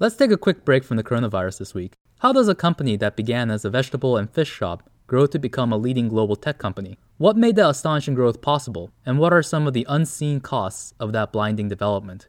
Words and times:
Let's 0.00 0.14
take 0.14 0.30
a 0.30 0.36
quick 0.36 0.64
break 0.64 0.84
from 0.84 0.96
the 0.96 1.02
coronavirus 1.02 1.58
this 1.58 1.74
week. 1.74 1.94
How 2.20 2.32
does 2.32 2.46
a 2.46 2.54
company 2.54 2.96
that 2.98 3.16
began 3.16 3.50
as 3.50 3.64
a 3.64 3.70
vegetable 3.70 4.16
and 4.16 4.30
fish 4.30 4.48
shop 4.48 4.88
grow 5.08 5.26
to 5.26 5.40
become 5.40 5.72
a 5.72 5.76
leading 5.76 6.06
global 6.06 6.36
tech 6.36 6.56
company? 6.58 6.98
What 7.16 7.36
made 7.36 7.56
that 7.56 7.68
astonishing 7.68 8.14
growth 8.14 8.40
possible, 8.40 8.92
and 9.04 9.18
what 9.18 9.32
are 9.32 9.42
some 9.42 9.66
of 9.66 9.72
the 9.72 9.84
unseen 9.88 10.38
costs 10.38 10.94
of 11.00 11.12
that 11.14 11.32
blinding 11.32 11.68
development? 11.68 12.28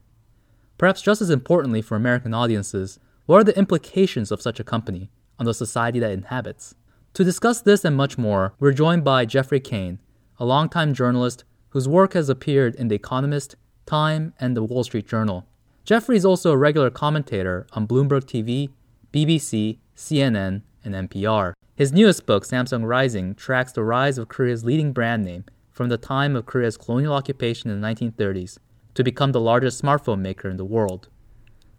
Perhaps 0.79 1.03
just 1.03 1.21
as 1.21 1.29
importantly 1.29 1.83
for 1.83 1.95
American 1.95 2.33
audiences, 2.33 2.97
what 3.27 3.37
are 3.37 3.43
the 3.43 3.57
implications 3.59 4.31
of 4.31 4.41
such 4.41 4.59
a 4.59 4.63
company 4.63 5.11
on 5.37 5.45
the 5.45 5.53
society 5.53 5.99
that 5.99 6.09
inhabits? 6.09 6.73
To 7.13 7.23
discuss 7.23 7.61
this 7.61 7.85
and 7.85 7.95
much 7.95 8.17
more, 8.17 8.55
we're 8.59 8.73
joined 8.73 9.03
by 9.03 9.25
Geoffrey 9.25 9.59
Cain, 9.59 9.99
a 10.39 10.45
longtime 10.45 10.95
journalist 10.95 11.43
whose 11.69 11.87
work 11.87 12.13
has 12.13 12.29
appeared 12.29 12.73
in 12.73 12.87
The 12.87 12.95
Economist, 12.95 13.57
Time, 13.85 14.33
and 14.39 14.57
The 14.57 14.63
Wall 14.63 14.83
Street 14.83 15.07
Journal. 15.07 15.45
Geoffrey 15.89 16.17
is 16.17 16.23
also 16.23 16.51
a 16.51 16.57
regular 16.57 16.91
commentator 16.91 17.65
on 17.71 17.87
Bloomberg 17.87 18.25
TV, 18.25 18.69
BBC, 19.11 19.79
CNN, 19.95 20.61
and 20.85 21.09
NPR. 21.09 21.53
His 21.75 21.91
newest 21.91 22.27
book, 22.27 22.45
Samsung 22.45 22.85
Rising, 22.85 23.33
tracks 23.33 23.71
the 23.71 23.83
rise 23.83 24.19
of 24.19 24.27
Korea's 24.27 24.63
leading 24.63 24.93
brand 24.93 25.25
name 25.25 25.45
from 25.71 25.89
the 25.89 25.97
time 25.97 26.35
of 26.35 26.45
Korea's 26.45 26.77
colonial 26.77 27.15
occupation 27.15 27.71
in 27.71 27.81
the 27.81 27.87
1930s 27.87 28.59
to 28.93 29.03
become 29.03 29.31
the 29.31 29.41
largest 29.41 29.81
smartphone 29.81 30.19
maker 30.19 30.47
in 30.47 30.57
the 30.57 30.63
world. 30.63 31.09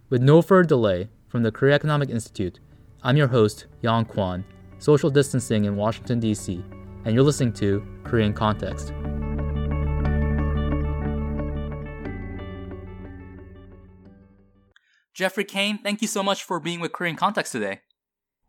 With 0.08 0.22
no 0.22 0.42
further 0.42 0.66
delay, 0.66 1.08
from 1.28 1.44
the 1.44 1.52
Korea 1.52 1.76
Economic 1.76 2.10
Institute, 2.10 2.58
I'm 3.04 3.16
your 3.16 3.28
host, 3.28 3.66
Yang 3.80 4.06
Kwan, 4.06 4.44
social 4.80 5.10
distancing 5.10 5.66
in 5.66 5.76
Washington, 5.76 6.18
D.C., 6.18 6.64
and 7.04 7.14
you're 7.14 7.22
listening 7.22 7.52
to 7.52 7.86
Korean 8.02 8.34
Context. 8.34 8.92
Geoffrey 15.20 15.44
Cain, 15.44 15.76
thank 15.76 16.00
you 16.00 16.08
so 16.08 16.22
much 16.22 16.42
for 16.42 16.58
being 16.58 16.80
with 16.80 16.92
Korean 16.92 17.14
Context 17.14 17.52
today. 17.52 17.80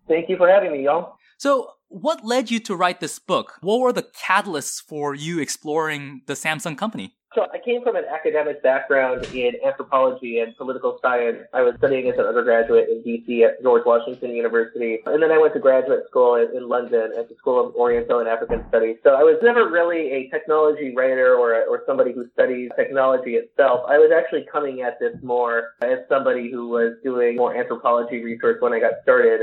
Thank 0.08 0.30
you 0.30 0.38
for 0.38 0.48
having 0.48 0.72
me, 0.72 0.86
Yang. 0.86 1.04
So, 1.38 1.72
what 1.92 2.26
led 2.26 2.50
you 2.50 2.60
to 2.62 2.76
write 2.76 3.00
this 3.02 3.20
book? 3.20 3.58
What 3.62 3.82
were 3.82 3.94
the 3.94 4.04
catalysts 4.04 4.82
for 4.82 5.14
you 5.14 5.40
exploring 5.40 6.22
the 6.26 6.34
Samsung 6.34 6.78
company? 6.78 7.16
So 7.34 7.48
I 7.54 7.60
came 7.64 7.82
from 7.82 7.96
an 7.96 8.04
academic 8.14 8.62
background 8.62 9.26
in 9.34 9.54
anthropology 9.66 10.40
and 10.40 10.56
political 10.58 11.00
science. 11.02 11.38
I 11.54 11.62
was 11.62 11.76
studying 11.78 12.10
as 12.10 12.20
an 12.20 12.26
undergraduate 12.26 12.90
in 12.90 13.02
DC 13.04 13.48
at 13.48 13.62
George 13.64 13.84
Washington 13.86 14.32
University. 14.32 15.00
And 15.06 15.24
then 15.24 15.32
I 15.32 15.38
went 15.38 15.54
to 15.54 15.62
graduate 15.62 16.02
school 16.10 16.36
in, 16.36 16.68
London 16.68 17.12
at 17.18 17.30
the 17.30 17.36
School 17.36 17.68
of 17.68 17.76
Oriental 17.76 18.20
and 18.20 18.28
African 18.28 18.66
Studies. 18.68 18.98
So 19.04 19.12
I 19.12 19.24
was 19.24 19.40
never 19.42 19.70
really 19.70 20.12
a 20.12 20.30
technology 20.30 20.94
writer 20.96 21.36
or, 21.36 21.56
or 21.64 21.84
somebody 21.86 22.12
who 22.12 22.30
studies 22.34 22.70
technology 22.76 23.36
itself. 23.36 23.82
I 23.88 23.98
was 23.98 24.12
actually 24.12 24.46
coming 24.52 24.82
at 24.82 25.00
this 25.00 25.16
more 25.24 25.72
as 25.82 26.00
somebody 26.10 26.52
who 26.52 26.68
was 26.68 26.96
doing 27.02 27.38
more 27.38 27.56
anthropology 27.56 28.22
research 28.24 28.58
when 28.60 28.74
I 28.74 28.80
got 28.80 28.94
started. 29.04 29.42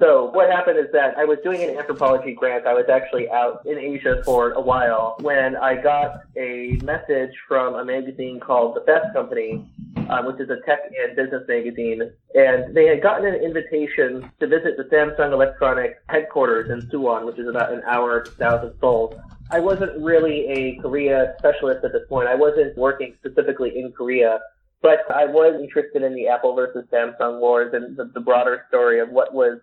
So 0.00 0.30
what 0.32 0.50
happened 0.50 0.78
is 0.78 0.90
that 0.92 1.18
I 1.18 1.26
was 1.26 1.36
doing 1.44 1.62
an 1.62 1.76
anthropology 1.76 2.32
grant. 2.32 2.66
I 2.66 2.72
was 2.72 2.86
actually 2.90 3.28
out 3.28 3.60
in 3.66 3.76
Asia 3.76 4.22
for 4.24 4.52
a 4.52 4.60
while 4.60 5.16
when 5.20 5.56
I 5.56 5.76
got 5.76 6.22
a 6.38 6.78
message 6.82 7.32
from 7.46 7.74
a 7.74 7.84
magazine 7.84 8.40
called 8.40 8.76
The 8.76 8.80
Fast 8.80 9.12
Company, 9.12 9.62
uh, 10.08 10.22
which 10.22 10.40
is 10.40 10.48
a 10.48 10.56
tech 10.64 10.78
and 10.98 11.14
business 11.14 11.42
magazine. 11.46 12.10
And 12.34 12.74
they 12.74 12.86
had 12.86 13.02
gotten 13.02 13.26
an 13.26 13.42
invitation 13.42 14.30
to 14.40 14.46
visit 14.46 14.78
the 14.78 14.84
Samsung 14.84 15.34
Electronics 15.34 15.98
headquarters 16.08 16.70
in 16.70 16.88
Suwon, 16.88 17.26
which 17.26 17.38
is 17.38 17.46
about 17.46 17.70
an 17.70 17.82
hour 17.86 18.24
south 18.38 18.64
of 18.64 18.74
Seoul. 18.80 19.20
I 19.50 19.60
wasn't 19.60 20.00
really 20.02 20.46
a 20.48 20.76
Korea 20.80 21.34
specialist 21.40 21.84
at 21.84 21.92
this 21.92 22.08
point. 22.08 22.26
I 22.26 22.36
wasn't 22.36 22.74
working 22.78 23.16
specifically 23.18 23.78
in 23.78 23.92
Korea. 23.92 24.40
But 24.82 25.00
I 25.14 25.26
was 25.26 25.60
interested 25.60 26.02
in 26.02 26.14
the 26.14 26.28
Apple 26.28 26.54
versus 26.54 26.86
Samsung 26.90 27.38
wars 27.38 27.74
and 27.74 27.98
the, 27.98 28.10
the 28.14 28.20
broader 28.20 28.64
story 28.68 28.98
of 28.98 29.10
what 29.10 29.34
was 29.34 29.60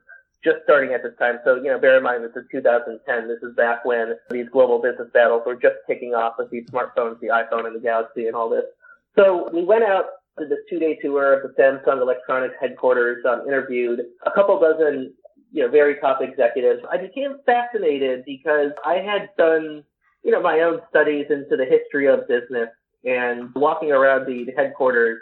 just 0.48 0.64
starting 0.64 0.94
at 0.94 1.04
this 1.04 1.12
time. 1.20 1.40
So, 1.44 1.56
you 1.56 1.68
know, 1.68 1.78
bear 1.78 1.98
in 1.98 2.04
mind 2.04 2.24
this 2.24 2.32
is 2.36 2.48
2010. 2.52 3.28
This 3.28 3.44
is 3.44 3.54
back 3.56 3.84
when 3.84 4.16
these 4.30 4.48
global 4.50 4.82
business 4.82 5.10
battles 5.14 5.44
were 5.46 5.56
just 5.56 5.76
kicking 5.86 6.14
off 6.14 6.36
with 6.40 6.50
these 6.50 6.66
smartphones, 6.70 7.20
the 7.20 7.28
iPhone 7.28 7.68
and 7.68 7.76
the 7.76 7.82
Galaxy 7.82 8.28
and 8.28 8.36
all 8.36 8.50
this. 8.50 8.64
So 9.18 9.50
we 9.52 9.66
went 9.66 9.84
out 9.84 10.06
to 10.40 10.46
this 10.48 10.60
two-day 10.70 11.00
tour 11.02 11.34
of 11.34 11.44
the 11.44 11.62
Samsung 11.62 12.02
Electronics 12.02 12.56
headquarters, 12.62 13.26
um, 13.26 13.42
interviewed 13.46 14.02
a 14.26 14.32
couple 14.32 14.58
dozen, 14.60 15.14
you 15.52 15.64
know, 15.64 15.70
very 15.70 15.96
top 16.00 16.22
executives. 16.22 16.82
I 16.90 16.98
became 16.98 17.40
fascinated 17.46 18.24
because 18.26 18.72
I 18.86 18.96
had 18.96 19.30
done, 19.38 19.84
you 20.24 20.32
know, 20.32 20.42
my 20.42 20.62
own 20.62 20.80
studies 20.90 21.26
into 21.30 21.58
the 21.58 21.66
history 21.66 22.08
of 22.08 22.28
business 22.28 22.70
and 23.04 23.54
walking 23.56 23.92
around 23.92 24.28
the 24.28 24.48
headquarters 24.56 25.20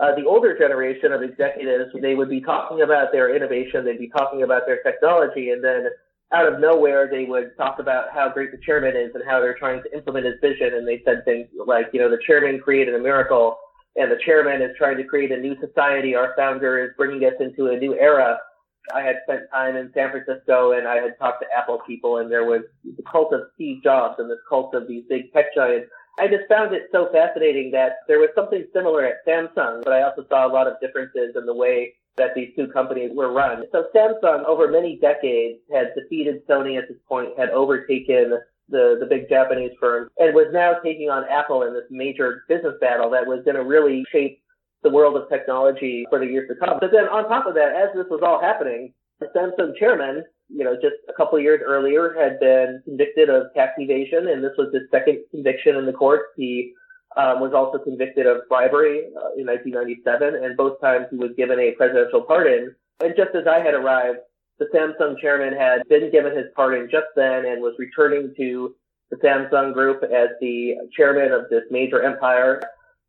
uh, 0.00 0.14
the 0.14 0.24
older 0.24 0.56
generation 0.56 1.12
of 1.12 1.22
executives, 1.22 1.90
they 2.00 2.14
would 2.14 2.28
be 2.28 2.40
talking 2.40 2.82
about 2.82 3.12
their 3.12 3.34
innovation, 3.34 3.84
they'd 3.84 3.98
be 3.98 4.08
talking 4.08 4.42
about 4.42 4.62
their 4.66 4.82
technology, 4.82 5.50
and 5.50 5.62
then 5.62 5.88
out 6.32 6.52
of 6.52 6.60
nowhere, 6.60 7.08
they 7.10 7.24
would 7.24 7.56
talk 7.56 7.78
about 7.78 8.12
how 8.12 8.28
great 8.28 8.52
the 8.52 8.58
chairman 8.58 8.96
is 8.96 9.14
and 9.14 9.24
how 9.26 9.40
they're 9.40 9.56
trying 9.58 9.82
to 9.82 9.96
implement 9.96 10.26
his 10.26 10.34
vision. 10.42 10.74
And 10.74 10.86
they 10.86 11.00
said 11.04 11.24
things 11.24 11.48
like, 11.66 11.86
you 11.92 12.00
know, 12.00 12.10
the 12.10 12.20
chairman 12.26 12.60
created 12.60 12.94
a 12.94 12.98
miracle 12.98 13.56
and 13.96 14.10
the 14.12 14.18
chairman 14.24 14.60
is 14.60 14.76
trying 14.76 14.98
to 14.98 15.04
create 15.04 15.32
a 15.32 15.38
new 15.38 15.56
society. 15.58 16.14
Our 16.14 16.34
founder 16.36 16.84
is 16.84 16.90
bringing 16.96 17.26
us 17.26 17.34
into 17.40 17.68
a 17.68 17.78
new 17.78 17.94
era. 17.94 18.38
I 18.94 19.00
had 19.00 19.16
spent 19.24 19.42
time 19.52 19.76
in 19.76 19.90
San 19.94 20.10
Francisco 20.10 20.72
and 20.72 20.86
I 20.86 20.96
had 20.96 21.18
talked 21.18 21.42
to 21.42 21.46
Apple 21.56 21.80
people 21.86 22.18
and 22.18 22.30
there 22.30 22.44
was 22.44 22.62
the 22.84 23.02
cult 23.10 23.32
of 23.32 23.42
Steve 23.54 23.82
Jobs 23.82 24.16
and 24.18 24.30
this 24.30 24.38
cult 24.48 24.74
of 24.74 24.86
these 24.86 25.04
big 25.08 25.32
tech 25.32 25.54
giants 25.54 25.88
I 26.18 26.26
just 26.26 26.48
found 26.48 26.74
it 26.74 26.88
so 26.90 27.08
fascinating 27.12 27.70
that 27.72 27.98
there 28.08 28.18
was 28.18 28.30
something 28.34 28.66
similar 28.72 29.04
at 29.04 29.24
Samsung, 29.26 29.84
but 29.84 29.92
I 29.92 30.02
also 30.02 30.24
saw 30.28 30.46
a 30.46 30.52
lot 30.52 30.66
of 30.66 30.80
differences 30.80 31.36
in 31.36 31.46
the 31.46 31.54
way 31.54 31.94
that 32.16 32.34
these 32.34 32.50
two 32.56 32.66
companies 32.68 33.12
were 33.14 33.32
run. 33.32 33.64
So 33.70 33.86
Samsung, 33.94 34.44
over 34.44 34.68
many 34.68 34.98
decades, 34.98 35.60
had 35.72 35.94
defeated 35.94 36.46
Sony 36.48 36.76
at 36.76 36.88
this 36.88 36.98
point, 37.08 37.38
had 37.38 37.50
overtaken 37.50 38.38
the, 38.68 38.96
the 39.00 39.06
big 39.06 39.28
Japanese 39.28 39.70
firm, 39.80 40.10
and 40.18 40.34
was 40.34 40.50
now 40.52 40.74
taking 40.84 41.08
on 41.08 41.24
Apple 41.30 41.62
in 41.62 41.72
this 41.72 41.86
major 41.90 42.44
business 42.48 42.74
battle 42.80 43.10
that 43.10 43.26
was 43.26 43.42
going 43.44 43.56
to 43.56 43.64
really 43.64 44.04
shape 44.12 44.42
the 44.82 44.90
world 44.90 45.16
of 45.16 45.28
technology 45.28 46.04
for 46.10 46.18
the 46.18 46.26
years 46.26 46.48
to 46.48 46.54
come. 46.54 46.78
But 46.80 46.90
then 46.92 47.04
on 47.04 47.28
top 47.28 47.46
of 47.46 47.54
that, 47.54 47.72
as 47.74 47.94
this 47.94 48.06
was 48.10 48.20
all 48.22 48.40
happening, 48.40 48.92
the 49.20 49.26
Samsung 49.34 49.76
chairman 49.78 50.24
you 50.48 50.64
know, 50.64 50.74
just 50.74 50.96
a 51.08 51.12
couple 51.12 51.38
years 51.38 51.60
earlier 51.64 52.14
had 52.18 52.40
been 52.40 52.80
convicted 52.84 53.28
of 53.28 53.52
tax 53.54 53.72
evasion, 53.78 54.28
and 54.28 54.42
this 54.42 54.52
was 54.56 54.72
his 54.72 54.82
second 54.90 55.22
conviction 55.30 55.76
in 55.76 55.86
the 55.86 55.92
courts. 55.92 56.24
He 56.36 56.72
um, 57.16 57.40
was 57.40 57.52
also 57.54 57.82
convicted 57.82 58.26
of 58.26 58.48
bribery 58.48 59.06
uh, 59.16 59.36
in 59.36 59.46
1997, 59.46 60.34
and 60.34 60.56
both 60.56 60.80
times 60.80 61.06
he 61.10 61.16
was 61.16 61.30
given 61.36 61.58
a 61.58 61.72
presidential 61.72 62.22
pardon. 62.22 62.74
And 63.00 63.14
just 63.16 63.34
as 63.34 63.46
I 63.46 63.60
had 63.60 63.74
arrived, 63.74 64.18
the 64.58 64.66
Samsung 64.74 65.18
chairman 65.20 65.56
had 65.56 65.82
been 65.88 66.10
given 66.10 66.36
his 66.36 66.46
pardon 66.56 66.88
just 66.90 67.06
then 67.14 67.46
and 67.46 67.62
was 67.62 67.74
returning 67.78 68.34
to 68.36 68.74
the 69.10 69.16
Samsung 69.16 69.72
group 69.72 70.02
as 70.02 70.30
the 70.40 70.74
chairman 70.96 71.32
of 71.32 71.48
this 71.50 71.62
major 71.70 72.02
empire. 72.02 72.60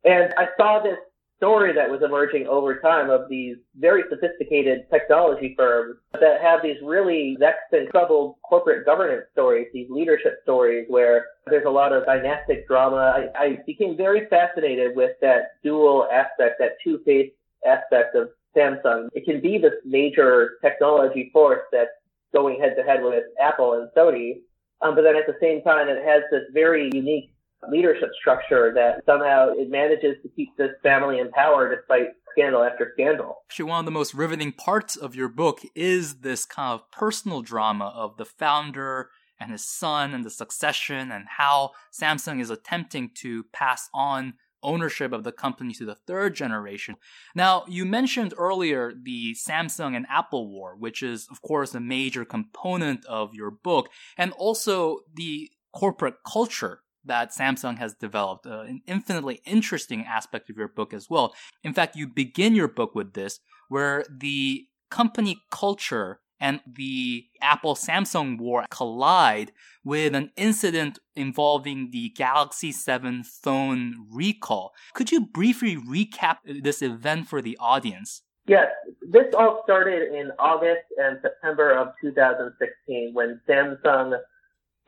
And 0.04 0.32
I 0.36 0.48
saw 0.56 0.80
this 0.82 0.98
story 1.40 1.72
that 1.72 1.88
was 1.88 2.02
emerging 2.02 2.46
over 2.46 2.78
time 2.80 3.08
of 3.08 3.22
these 3.30 3.56
very 3.78 4.02
sophisticated 4.10 4.80
technology 4.90 5.54
firms 5.56 5.96
that 6.12 6.42
have 6.42 6.60
these 6.62 6.76
really 6.84 7.34
vexed 7.40 7.72
and 7.72 7.88
troubled 7.88 8.36
corporate 8.42 8.84
governance 8.84 9.24
stories, 9.32 9.66
these 9.72 9.88
leadership 9.88 10.40
stories 10.42 10.84
where 10.88 11.24
there's 11.46 11.64
a 11.64 11.70
lot 11.70 11.94
of 11.94 12.04
dynastic 12.04 12.68
drama. 12.68 13.30
I, 13.34 13.44
I 13.44 13.58
became 13.66 13.96
very 13.96 14.26
fascinated 14.26 14.94
with 14.94 15.12
that 15.22 15.52
dual 15.64 16.06
aspect, 16.12 16.56
that 16.58 16.76
two-faced 16.84 17.34
aspect 17.66 18.14
of 18.14 18.28
Samsung. 18.54 19.08
It 19.14 19.24
can 19.24 19.40
be 19.40 19.56
this 19.56 19.72
major 19.86 20.58
technology 20.62 21.30
force 21.32 21.62
that's 21.72 21.88
going 22.34 22.60
head 22.60 22.74
to 22.76 22.82
head 22.82 23.02
with 23.02 23.24
Apple 23.40 23.80
and 23.80 23.88
Sony. 23.96 24.40
Um, 24.82 24.94
but 24.94 25.02
then 25.02 25.16
at 25.16 25.26
the 25.26 25.36
same 25.40 25.62
time, 25.62 25.88
it 25.88 26.04
has 26.04 26.22
this 26.30 26.44
very 26.52 26.90
unique 26.92 27.32
leadership 27.68 28.10
structure 28.18 28.72
that 28.74 29.04
somehow 29.04 29.50
it 29.50 29.70
manages 29.70 30.16
to 30.22 30.28
keep 30.30 30.56
this 30.56 30.70
family 30.82 31.18
in 31.18 31.30
power 31.30 31.74
despite 31.74 32.08
scandal 32.32 32.62
after 32.62 32.92
scandal. 32.94 33.38
Actually, 33.48 33.66
one 33.66 33.80
of 33.80 33.84
the 33.84 33.90
most 33.90 34.14
riveting 34.14 34.52
parts 34.52 34.96
of 34.96 35.14
your 35.14 35.28
book 35.28 35.60
is 35.74 36.20
this 36.20 36.44
kind 36.44 36.72
of 36.72 36.90
personal 36.90 37.42
drama 37.42 37.92
of 37.94 38.16
the 38.16 38.24
founder 38.24 39.10
and 39.38 39.50
his 39.50 39.66
son 39.66 40.14
and 40.14 40.24
the 40.24 40.30
succession 40.30 41.10
and 41.10 41.24
how 41.36 41.70
Samsung 41.92 42.40
is 42.40 42.50
attempting 42.50 43.10
to 43.16 43.44
pass 43.52 43.88
on 43.94 44.34
ownership 44.62 45.12
of 45.12 45.24
the 45.24 45.32
company 45.32 45.72
to 45.72 45.86
the 45.86 45.94
third 45.94 46.34
generation. 46.34 46.96
Now, 47.34 47.64
you 47.66 47.86
mentioned 47.86 48.34
earlier 48.36 48.92
the 48.92 49.34
Samsung 49.34 49.96
and 49.96 50.06
Apple 50.10 50.50
war, 50.50 50.76
which 50.76 51.02
is, 51.02 51.26
of 51.30 51.40
course, 51.40 51.74
a 51.74 51.80
major 51.80 52.26
component 52.26 53.04
of 53.06 53.34
your 53.34 53.50
book, 53.50 53.88
and 54.18 54.32
also 54.32 54.98
the 55.14 55.50
corporate 55.72 56.16
culture 56.30 56.82
that 57.04 57.32
Samsung 57.32 57.78
has 57.78 57.94
developed, 57.94 58.46
uh, 58.46 58.60
an 58.60 58.82
infinitely 58.86 59.40
interesting 59.46 60.04
aspect 60.04 60.50
of 60.50 60.56
your 60.56 60.68
book 60.68 60.92
as 60.92 61.08
well. 61.08 61.34
In 61.62 61.72
fact, 61.72 61.96
you 61.96 62.06
begin 62.06 62.54
your 62.54 62.68
book 62.68 62.94
with 62.94 63.14
this, 63.14 63.40
where 63.68 64.04
the 64.10 64.66
company 64.90 65.42
culture 65.50 66.20
and 66.40 66.60
the 66.66 67.26
Apple 67.42 67.74
Samsung 67.74 68.38
war 68.38 68.64
collide 68.70 69.52
with 69.84 70.14
an 70.14 70.30
incident 70.36 70.98
involving 71.14 71.90
the 71.92 72.10
Galaxy 72.16 72.72
7 72.72 73.22
phone 73.24 74.06
recall. 74.10 74.72
Could 74.94 75.12
you 75.12 75.26
briefly 75.26 75.76
recap 75.76 76.38
this 76.62 76.80
event 76.80 77.28
for 77.28 77.42
the 77.42 77.58
audience? 77.60 78.22
Yes, 78.46 78.68
this 79.02 79.26
all 79.38 79.60
started 79.64 80.14
in 80.14 80.32
August 80.38 80.82
and 80.96 81.18
September 81.22 81.72
of 81.72 81.88
2016 82.00 83.10
when 83.12 83.40
Samsung 83.48 84.18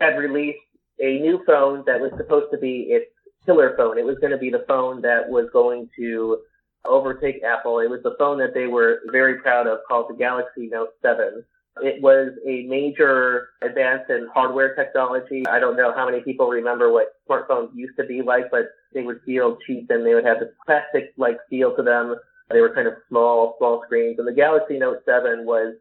had 0.00 0.16
released 0.16 0.58
a 1.00 1.18
new 1.18 1.42
phone 1.46 1.84
that 1.86 2.00
was 2.00 2.12
supposed 2.16 2.50
to 2.52 2.58
be 2.58 2.86
its 2.90 3.06
killer 3.44 3.74
phone. 3.76 3.98
It 3.98 4.04
was 4.04 4.18
going 4.18 4.32
to 4.32 4.38
be 4.38 4.50
the 4.50 4.64
phone 4.68 5.02
that 5.02 5.28
was 5.28 5.48
going 5.52 5.88
to 5.96 6.38
overtake 6.84 7.42
Apple. 7.42 7.78
It 7.80 7.90
was 7.90 8.02
the 8.02 8.16
phone 8.18 8.38
that 8.38 8.54
they 8.54 8.66
were 8.66 9.00
very 9.10 9.38
proud 9.40 9.66
of 9.66 9.78
called 9.88 10.10
the 10.10 10.14
Galaxy 10.14 10.68
Note 10.68 10.90
7. 11.02 11.44
It 11.80 12.02
was 12.02 12.32
a 12.46 12.64
major 12.64 13.48
advance 13.62 14.02
in 14.10 14.28
hardware 14.34 14.74
technology. 14.74 15.46
I 15.46 15.58
don't 15.58 15.76
know 15.76 15.92
how 15.94 16.04
many 16.04 16.20
people 16.20 16.48
remember 16.48 16.92
what 16.92 17.14
smartphones 17.28 17.74
used 17.74 17.96
to 17.96 18.04
be 18.04 18.20
like, 18.20 18.50
but 18.50 18.66
they 18.92 19.02
would 19.02 19.20
feel 19.24 19.56
cheap 19.66 19.86
and 19.88 20.04
they 20.04 20.14
would 20.14 20.26
have 20.26 20.40
this 20.40 20.50
plastic-like 20.66 21.38
feel 21.48 21.74
to 21.76 21.82
them. 21.82 22.16
They 22.50 22.60
were 22.60 22.74
kind 22.74 22.88
of 22.88 22.94
small, 23.08 23.54
small 23.58 23.82
screens. 23.86 24.18
And 24.18 24.28
the 24.28 24.34
Galaxy 24.34 24.78
Note 24.78 24.98
7 25.06 25.46
was 25.46 25.74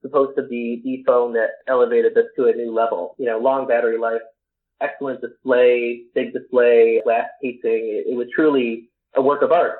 supposed 0.00 0.36
to 0.36 0.42
be 0.42 0.80
the 0.84 1.02
phone 1.04 1.32
that 1.32 1.50
elevated 1.66 2.14
this 2.14 2.26
to 2.36 2.46
a 2.46 2.52
new 2.52 2.72
level. 2.72 3.16
You 3.18 3.26
know, 3.26 3.38
long 3.38 3.66
battery 3.66 3.98
life, 3.98 4.22
excellent 4.82 5.20
display, 5.20 6.02
big 6.14 6.32
display, 6.32 7.00
glass 7.04 7.28
casing. 7.42 7.60
It, 7.62 8.12
it 8.12 8.16
was 8.16 8.28
truly 8.34 8.88
a 9.14 9.22
work 9.22 9.42
of 9.42 9.52
art. 9.52 9.78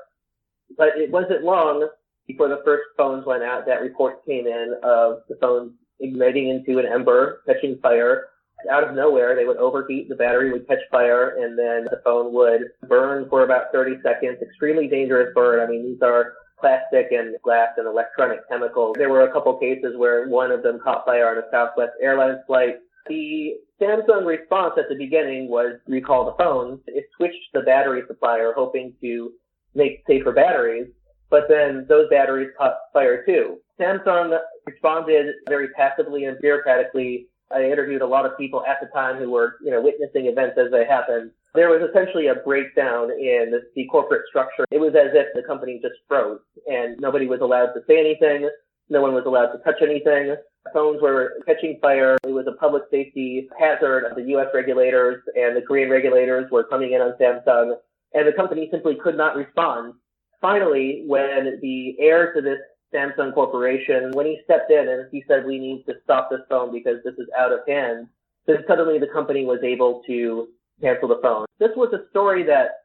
But 0.76 0.96
it 0.96 1.10
wasn't 1.10 1.44
long 1.44 1.88
before 2.26 2.49
the 2.49 2.62
first 2.64 2.84
phones 2.96 3.26
went 3.26 3.43
out 3.43 3.66
that 3.66 3.82
report 3.82 4.25
came 4.25 4.46
in 4.46 4.75
of 4.82 5.20
the 5.28 5.37
phones 5.40 5.72
igniting 6.00 6.49
into 6.49 6.78
an 6.78 6.87
ember, 6.87 7.43
catching 7.46 7.78
fire. 7.78 8.28
Out 8.70 8.84
of 8.84 8.94
nowhere, 8.94 9.34
they 9.34 9.44
would 9.44 9.56
overheat, 9.56 10.08
the 10.08 10.14
battery 10.14 10.52
would 10.52 10.69
catch 10.69 10.78
fire, 10.90 11.37
and 11.43 11.58
then 11.58 11.84
the 11.90 12.00
phone 12.05 12.32
would 12.32 12.62
burn 12.88 13.28
for 13.28 13.43
about 13.43 13.72
30 13.72 13.96
seconds. 14.02 14.38
Extremely 14.40 14.87
dangerous 14.87 15.32
burn. 15.34 15.60
I 15.60 15.70
mean, 15.70 15.84
these 15.84 16.02
are 16.02 16.34
plastic 16.60 17.08
and 17.10 17.34
glass 17.43 17.70
and 17.76 17.88
electronic 17.88 18.48
chemicals. 18.48 18.94
There 18.96 19.10
were 19.10 19.22
a 19.22 19.32
couple 19.32 19.55
cases 19.58 19.94
where 19.96 20.28
one 20.28 20.52
of 20.52 20.62
them 20.62 20.78
caught 20.78 21.05
fire 21.05 21.28
on 21.28 21.38
a 21.38 21.50
Southwest 21.50 21.93
Airlines 22.00 22.38
flight. 22.46 22.76
The 23.08 23.54
Samsung 23.81 24.26
response 24.26 24.75
at 24.78 24.88
the 24.88 24.96
beginning 24.96 25.49
was 25.49 25.78
recall 25.87 26.25
the 26.25 26.43
phone. 26.43 26.81
It 26.87 27.06
switched 27.16 27.52
the 27.52 27.60
battery 27.60 28.02
supplier, 28.06 28.52
hoping 28.54 28.94
to 29.00 29.32
make 29.75 30.04
safer 30.06 30.32
batteries 30.32 30.88
but 31.32 31.49
then 31.49 31.87
those 31.88 32.10
batteries 32.10 32.50
caught 32.58 32.76
fire 32.93 33.25
too. 33.25 33.56
Samsung 33.81 34.38
responded 34.66 35.34
very 35.49 35.69
passively 35.69 36.26
and 36.26 36.37
bureaucratically. 36.37 37.25
I 37.50 37.64
interviewed 37.64 38.02
a 38.02 38.06
lot 38.06 38.26
of 38.26 38.37
people 38.37 38.62
at 38.66 38.76
the 38.82 38.88
time 38.88 39.16
who 39.16 39.31
were, 39.31 39.56
you 39.64 39.70
know, 39.70 39.81
witnessing 39.81 40.26
events 40.26 40.58
as 40.58 40.70
they 40.70 40.84
happened. 40.84 41.31
There 41.55 41.70
was 41.70 41.88
essentially 41.88 42.26
a 42.26 42.34
breakdown 42.34 43.10
in 43.10 43.60
the 43.75 43.87
corporate 43.87 44.22
structure. 44.28 44.66
It 44.70 44.78
was 44.78 44.94
as 44.94 45.12
if 45.14 45.26
the 45.34 45.43
company 45.43 45.81
just 45.82 45.94
froze 46.06 46.40
and 46.66 47.00
nobody 47.00 47.26
was 47.26 47.40
allowed 47.40 47.72
to 47.72 47.81
say 47.88 47.98
anything. 47.98 48.48
No 48.88 49.00
one 49.00 49.14
was 49.14 49.25
allowed 49.26 49.52
to 49.52 49.58
touch 49.58 49.82
anything. 49.82 50.37
Phones 50.73 51.00
were 51.02 51.40
catching 51.46 51.79
fire. 51.81 52.19
It 52.25 52.31
was 52.31 52.46
a 52.46 52.58
public 52.58 52.84
safety 52.90 53.49
hazard. 53.58 54.05
The 54.14 54.23
U.S. 54.23 54.49
regulators 54.55 55.23
and 55.34 55.56
the 55.56 55.62
Korean 55.62 55.90
regulators 55.90 56.50
were 56.50 56.64
coming 56.64 56.93
in 56.93 57.00
on 57.00 57.14
Samsung 57.20 57.75
and 58.14 58.29
the 58.29 58.32
company 58.32 58.69
simply 58.70 58.96
could 59.02 59.17
not 59.17 59.37
respond 59.37 59.94
finally, 60.43 61.05
when 61.06 61.58
the 61.62 61.96
heir 61.99 62.34
to 62.34 62.43
this 62.43 62.58
Samsung 62.93 63.32
Corporation, 63.32 64.11
when 64.12 64.26
he 64.26 64.40
stepped 64.44 64.70
in 64.70 64.87
and 64.88 65.08
he 65.11 65.25
said, 65.26 65.46
we 65.46 65.58
need 65.58 65.84
to 65.87 65.94
stop 66.05 66.29
this 66.29 66.40
phone 66.50 66.70
because 66.70 66.96
this 67.05 67.14
is 67.14 67.29
out 67.38 67.52
of 67.52 67.61
hand, 67.67 68.08
then 68.46 68.56
suddenly 68.69 68.99
the 68.99 69.06
company 69.06 69.46
was 69.46 69.61
able 69.64 70.02
to 70.06 70.49
cancel 70.82 71.08
the 71.08 71.20
phone. 71.23 71.46
This 71.58 71.70
was 71.76 71.94
a 71.94 72.11
story 72.11 72.43
that 72.43 72.81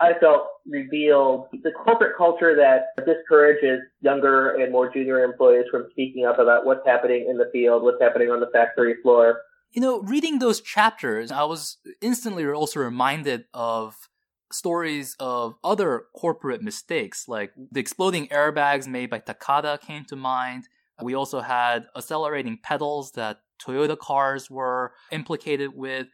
I 0.00 0.12
felt 0.20 0.46
revealed 0.66 1.46
the 1.52 1.70
corporate 1.70 2.16
culture 2.16 2.56
that 2.56 3.04
discourages 3.04 3.80
younger 4.00 4.54
and 4.56 4.72
more 4.72 4.92
junior 4.92 5.22
employees 5.22 5.66
from 5.70 5.86
speaking 5.90 6.24
up 6.26 6.38
about 6.38 6.64
what's 6.64 6.86
happening 6.86 7.26
in 7.28 7.36
the 7.36 7.48
field, 7.52 7.82
what's 7.82 8.00
happening 8.00 8.30
on 8.30 8.40
the 8.40 8.48
factory 8.52 8.96
floor. 9.02 9.40
You 9.72 9.80
know, 9.80 10.00
reading 10.00 10.38
those 10.38 10.60
chapters, 10.60 11.30
I 11.30 11.44
was 11.44 11.78
instantly 12.00 12.46
also 12.46 12.80
reminded 12.80 13.44
of 13.52 13.96
stories 14.52 15.16
of 15.18 15.54
other 15.64 16.04
corporate 16.14 16.62
mistakes, 16.62 17.26
like 17.28 17.52
the 17.72 17.80
exploding 17.80 18.28
airbags 18.28 18.86
made 18.86 19.10
by 19.10 19.18
Takata 19.18 19.78
came 19.82 20.04
to 20.06 20.16
mind. 20.16 20.68
We 21.02 21.14
also 21.14 21.40
had 21.40 21.86
accelerating 21.96 22.60
pedals 22.62 23.12
that 23.12 23.40
Toyota 23.60 23.98
cars 23.98 24.50
were 24.50 24.92
implicated 25.10 25.70
with. 25.74 26.08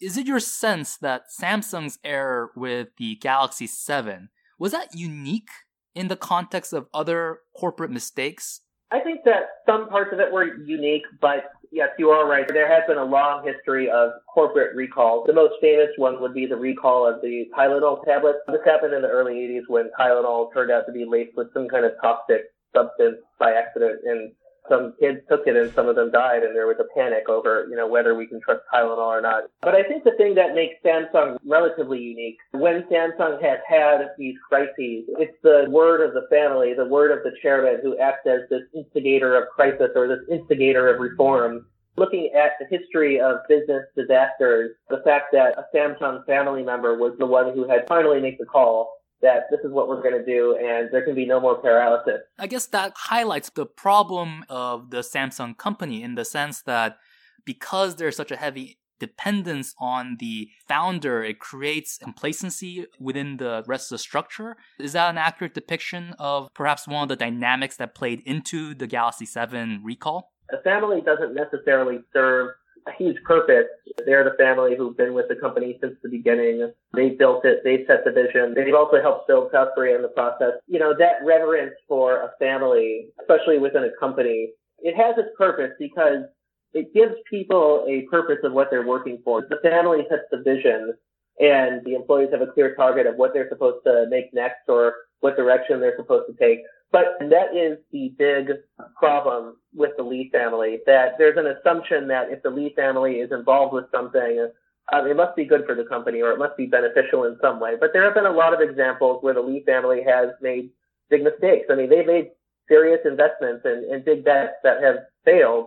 Is 0.00 0.16
it 0.16 0.26
your 0.26 0.40
sense 0.40 0.96
that 0.98 1.24
Samsung's 1.40 1.98
error 2.04 2.50
with 2.56 2.88
the 2.98 3.16
Galaxy 3.16 3.66
7 3.66 4.30
was 4.58 4.72
that 4.72 4.94
unique 4.94 5.50
in 5.94 6.08
the 6.08 6.16
context 6.16 6.72
of 6.72 6.88
other 6.92 7.40
corporate 7.56 7.90
mistakes? 7.90 8.62
I 8.90 9.00
think 9.00 9.20
that 9.24 9.62
some 9.66 9.88
parts 9.88 10.12
of 10.12 10.20
it 10.20 10.32
were 10.32 10.56
unique, 10.64 11.02
but 11.20 11.52
yes, 11.70 11.90
you 11.98 12.08
are 12.08 12.26
right. 12.26 12.46
There 12.48 12.72
has 12.72 12.84
been 12.88 12.96
a 12.96 13.04
long 13.04 13.46
history 13.46 13.90
of 13.90 14.12
corporate 14.32 14.74
recalls. 14.74 15.26
The 15.26 15.34
most 15.34 15.54
famous 15.60 15.88
one 15.96 16.20
would 16.22 16.32
be 16.32 16.46
the 16.46 16.56
recall 16.56 17.06
of 17.06 17.20
the 17.20 17.44
Tylenol 17.56 18.02
tablets. 18.04 18.38
This 18.48 18.64
happened 18.64 18.94
in 18.94 19.02
the 19.02 19.08
early 19.08 19.34
80s 19.34 19.68
when 19.68 19.90
Tylenol 19.98 20.52
turned 20.54 20.70
out 20.70 20.86
to 20.86 20.92
be 20.92 21.04
laced 21.04 21.36
with 21.36 21.52
some 21.52 21.68
kind 21.68 21.84
of 21.84 21.92
toxic 22.02 22.46
substance 22.74 23.18
by 23.38 23.52
accident 23.52 24.00
and 24.04 24.32
some 24.68 24.94
kids 25.00 25.20
took 25.28 25.46
it 25.46 25.56
and 25.56 25.72
some 25.74 25.88
of 25.88 25.96
them 25.96 26.10
died 26.10 26.42
and 26.42 26.54
there 26.54 26.66
was 26.66 26.76
a 26.80 26.94
panic 26.94 27.28
over, 27.28 27.66
you 27.70 27.76
know, 27.76 27.86
whether 27.86 28.14
we 28.14 28.26
can 28.26 28.40
trust 28.40 28.62
Tylenol 28.72 28.98
or 28.98 29.20
not. 29.20 29.44
But 29.62 29.74
I 29.74 29.82
think 29.82 30.04
the 30.04 30.16
thing 30.16 30.34
that 30.36 30.54
makes 30.54 30.74
Samsung 30.84 31.38
relatively 31.44 32.00
unique, 32.00 32.38
when 32.52 32.82
Samsung 32.84 33.42
has 33.42 33.58
had 33.68 34.10
these 34.18 34.36
crises, 34.48 35.04
it's 35.18 35.36
the 35.42 35.66
word 35.68 36.06
of 36.06 36.14
the 36.14 36.26
family, 36.30 36.74
the 36.74 36.86
word 36.86 37.10
of 37.10 37.24
the 37.24 37.36
chairman 37.42 37.80
who 37.82 37.98
acts 37.98 38.26
as 38.26 38.48
this 38.50 38.62
instigator 38.74 39.36
of 39.36 39.48
crisis 39.54 39.90
or 39.94 40.08
this 40.08 40.24
instigator 40.30 40.92
of 40.92 41.00
reform 41.00 41.64
looking 41.98 42.30
at 42.34 42.52
the 42.60 42.78
history 42.78 43.20
of 43.20 43.38
business 43.48 43.82
disasters, 43.96 44.70
the 44.88 45.02
fact 45.04 45.26
that 45.32 45.58
a 45.58 45.76
Samsung 45.76 46.24
family 46.26 46.62
member 46.62 46.96
was 46.96 47.14
the 47.18 47.26
one 47.26 47.52
who 47.54 47.68
had 47.68 47.86
finally 47.88 48.20
made 48.20 48.36
the 48.38 48.46
call 48.46 48.97
that 49.22 49.44
this 49.50 49.60
is 49.64 49.72
what 49.72 49.88
we're 49.88 50.02
going 50.02 50.18
to 50.18 50.24
do 50.24 50.56
and 50.56 50.88
there 50.92 51.04
can 51.04 51.14
be 51.14 51.26
no 51.26 51.40
more 51.40 51.56
paralysis. 51.56 52.20
I 52.38 52.46
guess 52.46 52.66
that 52.66 52.92
highlights 52.96 53.50
the 53.50 53.66
problem 53.66 54.44
of 54.48 54.90
the 54.90 54.98
Samsung 54.98 55.56
company 55.56 56.02
in 56.02 56.14
the 56.14 56.24
sense 56.24 56.62
that 56.62 56.98
because 57.44 57.96
there's 57.96 58.16
such 58.16 58.30
a 58.30 58.36
heavy 58.36 58.78
dependence 58.98 59.74
on 59.78 60.16
the 60.18 60.48
founder, 60.66 61.22
it 61.22 61.38
creates 61.38 61.98
complacency 61.98 62.86
within 62.98 63.36
the 63.36 63.64
rest 63.66 63.90
of 63.90 63.96
the 63.96 63.98
structure. 63.98 64.56
Is 64.78 64.92
that 64.92 65.10
an 65.10 65.18
accurate 65.18 65.54
depiction 65.54 66.14
of 66.18 66.52
perhaps 66.54 66.86
one 66.86 67.04
of 67.04 67.08
the 67.08 67.16
dynamics 67.16 67.76
that 67.76 67.94
played 67.94 68.20
into 68.26 68.74
the 68.74 68.86
Galaxy 68.86 69.26
7 69.26 69.80
recall? 69.84 70.32
The 70.50 70.58
family 70.64 71.00
doesn't 71.00 71.34
necessarily 71.34 72.00
serve 72.12 72.50
a 72.86 72.92
huge 72.96 73.22
purpose. 73.24 73.66
They're 74.04 74.24
the 74.24 74.36
family 74.38 74.76
who've 74.76 74.96
been 74.96 75.14
with 75.14 75.28
the 75.28 75.36
company 75.36 75.78
since 75.80 75.94
the 76.02 76.08
beginning. 76.08 76.70
They 76.94 77.10
built 77.10 77.44
it. 77.44 77.60
They 77.64 77.84
set 77.86 78.04
the 78.04 78.12
vision. 78.12 78.54
They've 78.54 78.74
also 78.74 79.00
helped 79.00 79.28
build 79.28 79.50
South 79.52 79.68
Korea 79.74 79.96
in 79.96 80.02
the 80.02 80.08
process. 80.08 80.52
You 80.66 80.78
know, 80.78 80.94
that 80.98 81.24
reverence 81.24 81.74
for 81.86 82.22
a 82.22 82.30
family, 82.38 83.08
especially 83.20 83.58
within 83.58 83.84
a 83.84 83.90
company, 83.98 84.50
it 84.80 84.96
has 84.96 85.16
its 85.18 85.30
purpose 85.36 85.72
because 85.78 86.24
it 86.72 86.92
gives 86.94 87.14
people 87.28 87.84
a 87.88 88.02
purpose 88.10 88.38
of 88.44 88.52
what 88.52 88.68
they're 88.70 88.86
working 88.86 89.20
for. 89.24 89.46
The 89.48 89.58
family 89.62 90.06
sets 90.08 90.22
the 90.30 90.42
vision 90.42 90.94
and 91.40 91.84
the 91.84 91.94
employees 91.94 92.30
have 92.32 92.42
a 92.42 92.52
clear 92.52 92.74
target 92.74 93.06
of 93.06 93.16
what 93.16 93.32
they're 93.32 93.48
supposed 93.48 93.84
to 93.84 94.06
make 94.08 94.32
next 94.34 94.68
or 94.68 94.92
what 95.20 95.36
direction 95.36 95.80
they're 95.80 95.96
supposed 95.96 96.26
to 96.28 96.36
take. 96.38 96.60
But 96.90 97.18
that 97.20 97.54
is 97.54 97.78
the 97.92 98.14
big 98.16 98.48
problem 98.96 99.56
with 99.74 99.90
the 99.96 100.02
Lee 100.02 100.30
family, 100.32 100.78
that 100.86 101.18
there's 101.18 101.36
an 101.36 101.46
assumption 101.46 102.08
that 102.08 102.30
if 102.30 102.42
the 102.42 102.50
Lee 102.50 102.72
family 102.74 103.16
is 103.16 103.30
involved 103.30 103.74
with 103.74 103.84
something, 103.92 104.48
um, 104.90 105.06
it 105.06 105.16
must 105.16 105.36
be 105.36 105.44
good 105.44 105.66
for 105.66 105.74
the 105.74 105.84
company 105.84 106.22
or 106.22 106.32
it 106.32 106.38
must 106.38 106.56
be 106.56 106.66
beneficial 106.66 107.24
in 107.24 107.36
some 107.42 107.60
way. 107.60 107.74
But 107.78 107.90
there 107.92 108.04
have 108.04 108.14
been 108.14 108.24
a 108.24 108.32
lot 108.32 108.54
of 108.54 108.60
examples 108.60 109.22
where 109.22 109.34
the 109.34 109.42
Lee 109.42 109.62
family 109.66 110.02
has 110.02 110.30
made 110.40 110.70
big 111.10 111.22
mistakes. 111.22 111.66
I 111.70 111.74
mean, 111.74 111.90
they've 111.90 112.06
made 112.06 112.30
serious 112.68 113.00
investments 113.04 113.62
and, 113.64 113.84
and 113.84 114.04
big 114.04 114.24
bets 114.24 114.54
that 114.62 114.82
have 114.82 114.96
failed. 115.24 115.66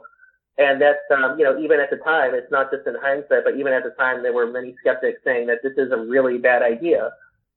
And 0.58 0.82
that's, 0.82 1.00
um, 1.12 1.38
you 1.38 1.46
know, 1.46 1.60
even 1.60 1.80
at 1.80 1.90
the 1.92 1.98
time, 1.98 2.34
it's 2.34 2.52
not 2.52 2.72
just 2.72 2.88
in 2.88 2.96
hindsight, 3.00 3.44
but 3.44 3.58
even 3.58 3.74
at 3.74 3.84
the 3.84 3.92
time, 3.92 4.24
there 4.24 4.34
were 4.34 4.48
many 4.48 4.76
skeptics 4.80 5.22
saying 5.24 5.48
that 5.48 5.60
this 5.64 5.74
is 5.78 5.92
a 5.92 5.98
really 5.98 6.38
bad 6.40 6.62
idea. 6.62 7.12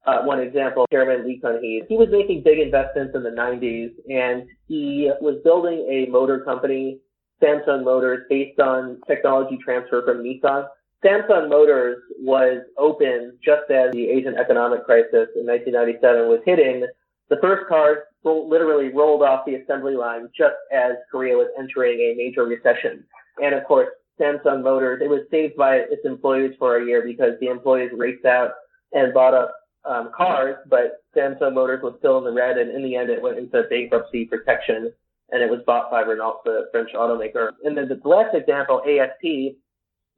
Uh, 0.06 0.22
one 0.22 0.38
example, 0.38 0.86
Chairman 0.90 1.26
Lee 1.26 1.38
Kun-hee, 1.40 1.82
he 1.88 1.96
was 1.96 2.08
making 2.10 2.42
big 2.42 2.58
investments 2.58 3.14
in 3.14 3.22
the 3.22 3.30
90s 3.30 3.92
and 4.08 4.46
he 4.68 5.10
was 5.20 5.40
building 5.42 5.86
a 5.90 6.10
motor 6.10 6.40
company, 6.40 6.98
Samsung 7.42 7.84
Motors, 7.84 8.26
based 8.28 8.60
on 8.60 9.00
technology 9.06 9.58
transfer 9.64 10.02
from 10.04 10.22
Nissan. 10.22 10.66
Samsung 11.02 11.48
Motors 11.48 12.02
was 12.20 12.62
open 12.76 13.38
just 13.42 13.70
as 13.70 13.92
the 13.92 14.10
Asian 14.10 14.34
economic 14.36 14.84
crisis 14.84 15.28
in 15.36 15.46
1997 15.46 16.28
was 16.28 16.40
hitting. 16.44 16.86
The 17.30 17.36
first 17.40 17.66
cars 17.66 17.98
literally 18.24 18.88
rolled 18.88 19.22
off 19.22 19.46
the 19.46 19.54
assembly 19.54 19.96
line 19.96 20.28
just 20.36 20.56
as 20.72 20.92
Korea 21.10 21.36
was 21.36 21.48
entering 21.58 21.98
a 21.98 22.14
major 22.16 22.44
recession. 22.44 23.04
And 23.42 23.54
of 23.54 23.64
course, 23.64 23.88
Samsung 24.20 24.62
Motors, 24.62 25.00
it 25.02 25.08
was 25.08 25.22
saved 25.30 25.56
by 25.56 25.76
its 25.76 26.04
employees 26.04 26.54
for 26.58 26.76
a 26.76 26.84
year 26.84 27.02
because 27.02 27.32
the 27.40 27.48
employees 27.48 27.90
raced 27.94 28.24
out 28.24 28.52
and 28.92 29.12
bought 29.12 29.34
up 29.34 29.54
um, 29.84 30.10
cars, 30.16 30.56
but 30.68 31.02
Samsung 31.16 31.54
Motors 31.54 31.82
was 31.82 31.94
still 31.98 32.18
in 32.18 32.24
the 32.24 32.32
red, 32.32 32.58
and 32.58 32.70
in 32.70 32.82
the 32.82 32.96
end, 32.96 33.10
it 33.10 33.22
went 33.22 33.38
into 33.38 33.62
bankruptcy 33.68 34.24
protection, 34.24 34.92
and 35.30 35.42
it 35.42 35.50
was 35.50 35.60
bought 35.66 35.90
by 35.90 36.00
Renault, 36.00 36.40
the 36.44 36.68
French 36.72 36.90
automaker. 36.94 37.50
And 37.64 37.76
then 37.76 37.88
the 37.88 38.00
last 38.08 38.34
example, 38.34 38.80
AST, 38.80 39.56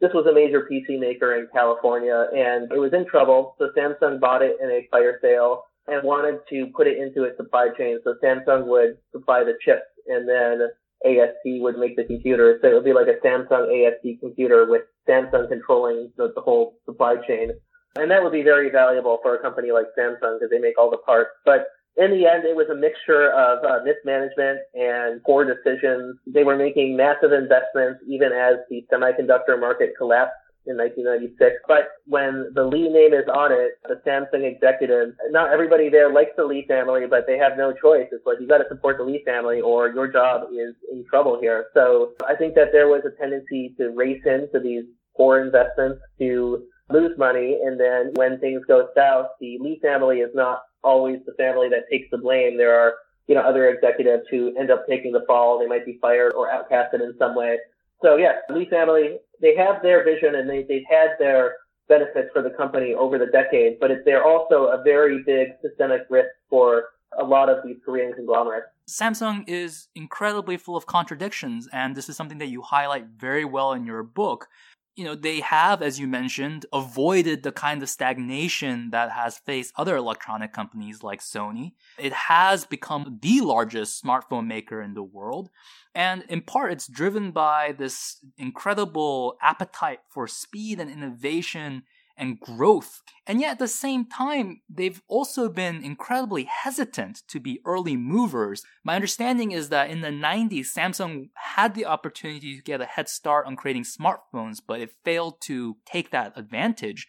this 0.00 0.12
was 0.12 0.26
a 0.26 0.34
major 0.34 0.68
PC 0.70 0.98
maker 0.98 1.36
in 1.36 1.48
California, 1.52 2.26
and 2.34 2.70
it 2.70 2.78
was 2.78 2.92
in 2.92 3.06
trouble, 3.06 3.56
so 3.58 3.70
Samsung 3.76 4.20
bought 4.20 4.42
it 4.42 4.56
in 4.62 4.70
a 4.70 4.86
fire 4.90 5.18
sale 5.22 5.64
and 5.88 6.02
wanted 6.02 6.40
to 6.50 6.66
put 6.74 6.86
it 6.86 6.98
into 6.98 7.24
its 7.24 7.36
supply 7.36 7.68
chain. 7.76 7.98
So 8.04 8.14
Samsung 8.22 8.66
would 8.66 8.98
supply 9.12 9.44
the 9.44 9.54
chips, 9.64 9.86
and 10.06 10.28
then 10.28 10.68
AST 11.04 11.62
would 11.62 11.78
make 11.78 11.96
the 11.96 12.04
computer. 12.04 12.58
So 12.60 12.68
it 12.68 12.74
would 12.74 12.84
be 12.84 12.92
like 12.92 13.06
a 13.06 13.24
Samsung 13.26 13.70
AST 13.70 14.20
computer 14.20 14.66
with 14.68 14.82
Samsung 15.08 15.48
controlling 15.48 16.12
the, 16.16 16.32
the 16.34 16.40
whole 16.40 16.78
supply 16.84 17.16
chain. 17.26 17.52
And 17.96 18.10
that 18.10 18.22
would 18.22 18.32
be 18.32 18.42
very 18.42 18.70
valuable 18.70 19.18
for 19.22 19.34
a 19.34 19.42
company 19.42 19.72
like 19.72 19.86
Samsung 19.98 20.38
because 20.38 20.50
they 20.50 20.58
make 20.58 20.78
all 20.78 20.90
the 20.90 20.98
parts. 20.98 21.30
But 21.44 21.66
in 21.96 22.10
the 22.10 22.26
end, 22.26 22.44
it 22.44 22.54
was 22.54 22.68
a 22.70 22.74
mixture 22.74 23.32
of 23.32 23.64
uh, 23.64 23.80
mismanagement 23.84 24.60
and 24.74 25.22
poor 25.24 25.44
decisions. 25.44 26.18
They 26.26 26.44
were 26.44 26.56
making 26.56 26.96
massive 26.96 27.32
investments 27.32 28.04
even 28.06 28.32
as 28.32 28.56
the 28.68 28.84
semiconductor 28.92 29.58
market 29.58 29.94
collapsed 29.96 30.36
in 30.66 30.76
1996. 30.76 31.56
But 31.66 31.88
when 32.06 32.50
the 32.52 32.64
Lee 32.64 32.88
name 32.88 33.14
is 33.14 33.24
on 33.32 33.52
it, 33.52 33.78
the 33.88 33.96
Samsung 34.04 34.44
executives, 34.44 35.16
not 35.30 35.52
everybody 35.52 35.88
there 35.88 36.12
likes 36.12 36.32
the 36.36 36.44
Lee 36.44 36.66
family, 36.68 37.06
but 37.08 37.24
they 37.26 37.38
have 37.38 37.56
no 37.56 37.72
choice. 37.72 38.08
It's 38.12 38.26
like 38.26 38.38
you 38.40 38.48
got 38.48 38.58
to 38.58 38.68
support 38.68 38.98
the 38.98 39.04
Lee 39.04 39.22
family 39.24 39.60
or 39.60 39.88
your 39.88 40.10
job 40.10 40.48
is 40.52 40.74
in 40.92 41.04
trouble 41.08 41.38
here. 41.40 41.66
So 41.72 42.12
I 42.28 42.34
think 42.34 42.54
that 42.56 42.72
there 42.72 42.88
was 42.88 43.02
a 43.06 43.16
tendency 43.16 43.74
to 43.78 43.90
race 43.90 44.22
into 44.26 44.60
these 44.60 44.84
poor 45.16 45.40
investments 45.40 46.02
to 46.18 46.66
lose 46.90 47.16
money. 47.18 47.58
And 47.64 47.78
then 47.78 48.12
when 48.14 48.38
things 48.38 48.62
go 48.66 48.88
south, 48.94 49.26
the 49.40 49.58
Lee 49.60 49.78
family 49.82 50.18
is 50.18 50.30
not 50.34 50.62
always 50.82 51.20
the 51.26 51.32
family 51.34 51.68
that 51.70 51.88
takes 51.90 52.08
the 52.10 52.18
blame. 52.18 52.56
There 52.56 52.78
are, 52.78 52.94
you 53.26 53.34
know, 53.34 53.42
other 53.42 53.68
executives 53.68 54.24
who 54.30 54.56
end 54.56 54.70
up 54.70 54.86
taking 54.88 55.12
the 55.12 55.24
fall. 55.26 55.58
They 55.58 55.66
might 55.66 55.84
be 55.84 55.98
fired 56.00 56.32
or 56.34 56.48
outcasted 56.48 57.02
in 57.02 57.14
some 57.18 57.34
way. 57.34 57.58
So 58.02 58.16
yes, 58.16 58.34
Lee 58.50 58.68
family, 58.68 59.18
they 59.40 59.56
have 59.56 59.82
their 59.82 60.04
vision 60.04 60.34
and 60.34 60.48
they, 60.48 60.62
they've 60.62 60.84
had 60.88 61.10
their 61.18 61.56
benefits 61.88 62.28
for 62.32 62.42
the 62.42 62.50
company 62.50 62.94
over 62.94 63.18
the 63.18 63.26
decades, 63.26 63.76
but 63.80 63.90
they're 64.04 64.24
also 64.24 64.66
a 64.66 64.82
very 64.82 65.22
big 65.24 65.48
systemic 65.62 66.02
risk 66.10 66.28
for 66.50 66.84
a 67.18 67.24
lot 67.24 67.48
of 67.48 67.64
these 67.64 67.76
Korean 67.84 68.12
conglomerates. 68.12 68.66
Samsung 68.88 69.44
is 69.46 69.88
incredibly 69.94 70.56
full 70.56 70.76
of 70.76 70.86
contradictions, 70.86 71.68
and 71.72 71.96
this 71.96 72.08
is 72.08 72.16
something 72.16 72.38
that 72.38 72.48
you 72.48 72.62
highlight 72.62 73.06
very 73.16 73.44
well 73.44 73.72
in 73.72 73.86
your 73.86 74.02
book 74.02 74.48
you 74.96 75.04
know, 75.04 75.14
they 75.14 75.40
have, 75.40 75.82
as 75.82 76.00
you 76.00 76.06
mentioned, 76.06 76.64
avoided 76.72 77.42
the 77.42 77.52
kind 77.52 77.82
of 77.82 77.88
stagnation 77.88 78.90
that 78.90 79.12
has 79.12 79.36
faced 79.36 79.74
other 79.76 79.94
electronic 79.94 80.54
companies 80.54 81.02
like 81.02 81.20
Sony. 81.20 81.72
It 81.98 82.14
has 82.14 82.64
become 82.64 83.18
the 83.20 83.42
largest 83.42 84.02
smartphone 84.02 84.46
maker 84.46 84.80
in 84.80 84.94
the 84.94 85.02
world. 85.02 85.50
And 85.94 86.24
in 86.30 86.40
part, 86.40 86.72
it's 86.72 86.88
driven 86.88 87.30
by 87.30 87.74
this 87.76 88.24
incredible 88.38 89.36
appetite 89.42 90.00
for 90.08 90.26
speed 90.26 90.80
and 90.80 90.90
innovation 90.90 91.82
and 92.16 92.40
growth. 92.40 93.02
And 93.26 93.40
yet 93.40 93.52
at 93.52 93.58
the 93.58 93.68
same 93.68 94.06
time, 94.06 94.60
they've 94.68 95.02
also 95.08 95.48
been 95.48 95.82
incredibly 95.84 96.44
hesitant 96.44 97.22
to 97.28 97.40
be 97.40 97.60
early 97.64 97.96
movers. 97.96 98.62
My 98.84 98.94
understanding 98.94 99.52
is 99.52 99.68
that 99.68 99.90
in 99.90 100.00
the 100.00 100.08
90s, 100.08 100.72
Samsung 100.72 101.30
had 101.34 101.74
the 101.74 101.86
opportunity 101.86 102.56
to 102.56 102.62
get 102.62 102.80
a 102.80 102.86
head 102.86 103.08
start 103.08 103.46
on 103.46 103.56
creating 103.56 103.82
smartphones, 103.82 104.58
but 104.66 104.80
it 104.80 104.92
failed 105.04 105.40
to 105.42 105.76
take 105.84 106.10
that 106.10 106.32
advantage. 106.36 107.06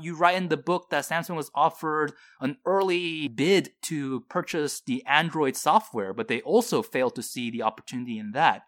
You 0.00 0.16
write 0.16 0.36
in 0.36 0.48
the 0.48 0.56
book 0.56 0.90
that 0.90 1.04
Samsung 1.04 1.36
was 1.36 1.50
offered 1.54 2.12
an 2.40 2.56
early 2.64 3.28
bid 3.28 3.70
to 3.82 4.20
purchase 4.28 4.80
the 4.80 5.04
Android 5.06 5.56
software, 5.56 6.12
but 6.14 6.28
they 6.28 6.40
also 6.40 6.82
failed 6.82 7.14
to 7.16 7.22
see 7.22 7.50
the 7.50 7.62
opportunity 7.62 8.18
in 8.18 8.32
that 8.32 8.62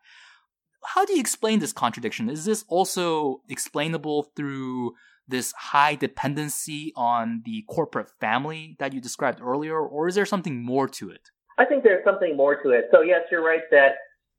how 0.84 1.04
do 1.04 1.14
you 1.14 1.20
explain 1.20 1.60
this 1.60 1.72
contradiction? 1.72 2.28
Is 2.28 2.44
this 2.44 2.64
also 2.68 3.42
explainable 3.48 4.32
through 4.34 4.94
this 5.28 5.52
high 5.52 5.94
dependency 5.94 6.92
on 6.96 7.42
the 7.44 7.64
corporate 7.68 8.10
family 8.20 8.76
that 8.78 8.92
you 8.92 9.00
described 9.00 9.40
earlier, 9.40 9.78
or 9.78 10.08
is 10.08 10.14
there 10.14 10.26
something 10.26 10.62
more 10.62 10.88
to 10.88 11.10
it? 11.10 11.30
I 11.58 11.64
think 11.64 11.84
there's 11.84 12.04
something 12.04 12.36
more 12.36 12.62
to 12.62 12.70
it. 12.70 12.88
So 12.90 13.02
yes, 13.02 13.22
you're 13.30 13.44
right 13.44 13.62
that 13.70 13.92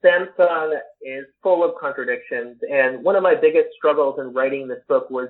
Samsung 0.04 0.74
is 1.02 1.26
full 1.42 1.64
of 1.64 1.72
contradictions. 1.80 2.58
And 2.70 3.04
one 3.04 3.16
of 3.16 3.24
my 3.24 3.36
biggest 3.36 3.70
struggles 3.78 4.20
in 4.20 4.34
writing 4.34 4.68
this 4.68 4.84
book 4.88 5.10
was 5.10 5.30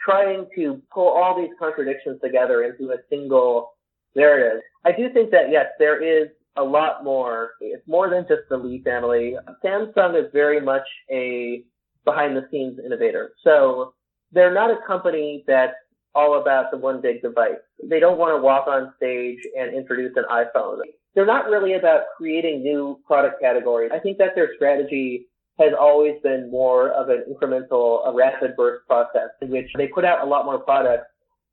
trying 0.00 0.46
to 0.56 0.80
pull 0.92 1.08
all 1.08 1.36
these 1.40 1.50
contradictions 1.58 2.20
together 2.22 2.62
into 2.62 2.92
a 2.92 2.96
single 3.10 3.72
narrative. 4.14 4.62
I 4.84 4.92
do 4.92 5.12
think 5.12 5.30
that 5.30 5.50
yes, 5.50 5.66
there 5.78 6.02
is 6.02 6.28
a 6.56 6.62
lot 6.62 7.04
more. 7.04 7.50
It's 7.60 7.86
more 7.86 8.08
than 8.08 8.26
just 8.28 8.42
the 8.48 8.56
Lee 8.56 8.82
family. 8.82 9.36
Samsung 9.64 10.18
is 10.18 10.30
very 10.32 10.60
much 10.60 10.86
a 11.10 11.64
behind 12.04 12.36
the 12.36 12.46
scenes 12.50 12.78
innovator. 12.84 13.32
So 13.44 13.94
they're 14.32 14.54
not 14.54 14.70
a 14.70 14.78
company 14.86 15.44
that's 15.46 15.74
all 16.14 16.40
about 16.40 16.70
the 16.70 16.76
one 16.76 17.00
big 17.00 17.22
device. 17.22 17.60
They 17.82 18.00
don't 18.00 18.18
want 18.18 18.36
to 18.36 18.42
walk 18.42 18.66
on 18.66 18.92
stage 18.96 19.38
and 19.58 19.74
introduce 19.74 20.12
an 20.16 20.24
iPhone. 20.30 20.78
They're 21.14 21.26
not 21.26 21.46
really 21.46 21.74
about 21.74 22.02
creating 22.16 22.62
new 22.62 23.00
product 23.06 23.40
categories. 23.40 23.90
I 23.92 23.98
think 23.98 24.18
that 24.18 24.34
their 24.34 24.50
strategy 24.56 25.26
has 25.58 25.72
always 25.78 26.14
been 26.22 26.50
more 26.50 26.90
of 26.90 27.08
an 27.10 27.24
incremental, 27.30 28.06
a 28.06 28.14
rapid 28.14 28.56
burst 28.56 28.86
process 28.86 29.28
in 29.42 29.50
which 29.50 29.66
they 29.76 29.88
put 29.88 30.04
out 30.04 30.24
a 30.24 30.28
lot 30.28 30.46
more 30.46 30.58
products. 30.58 31.06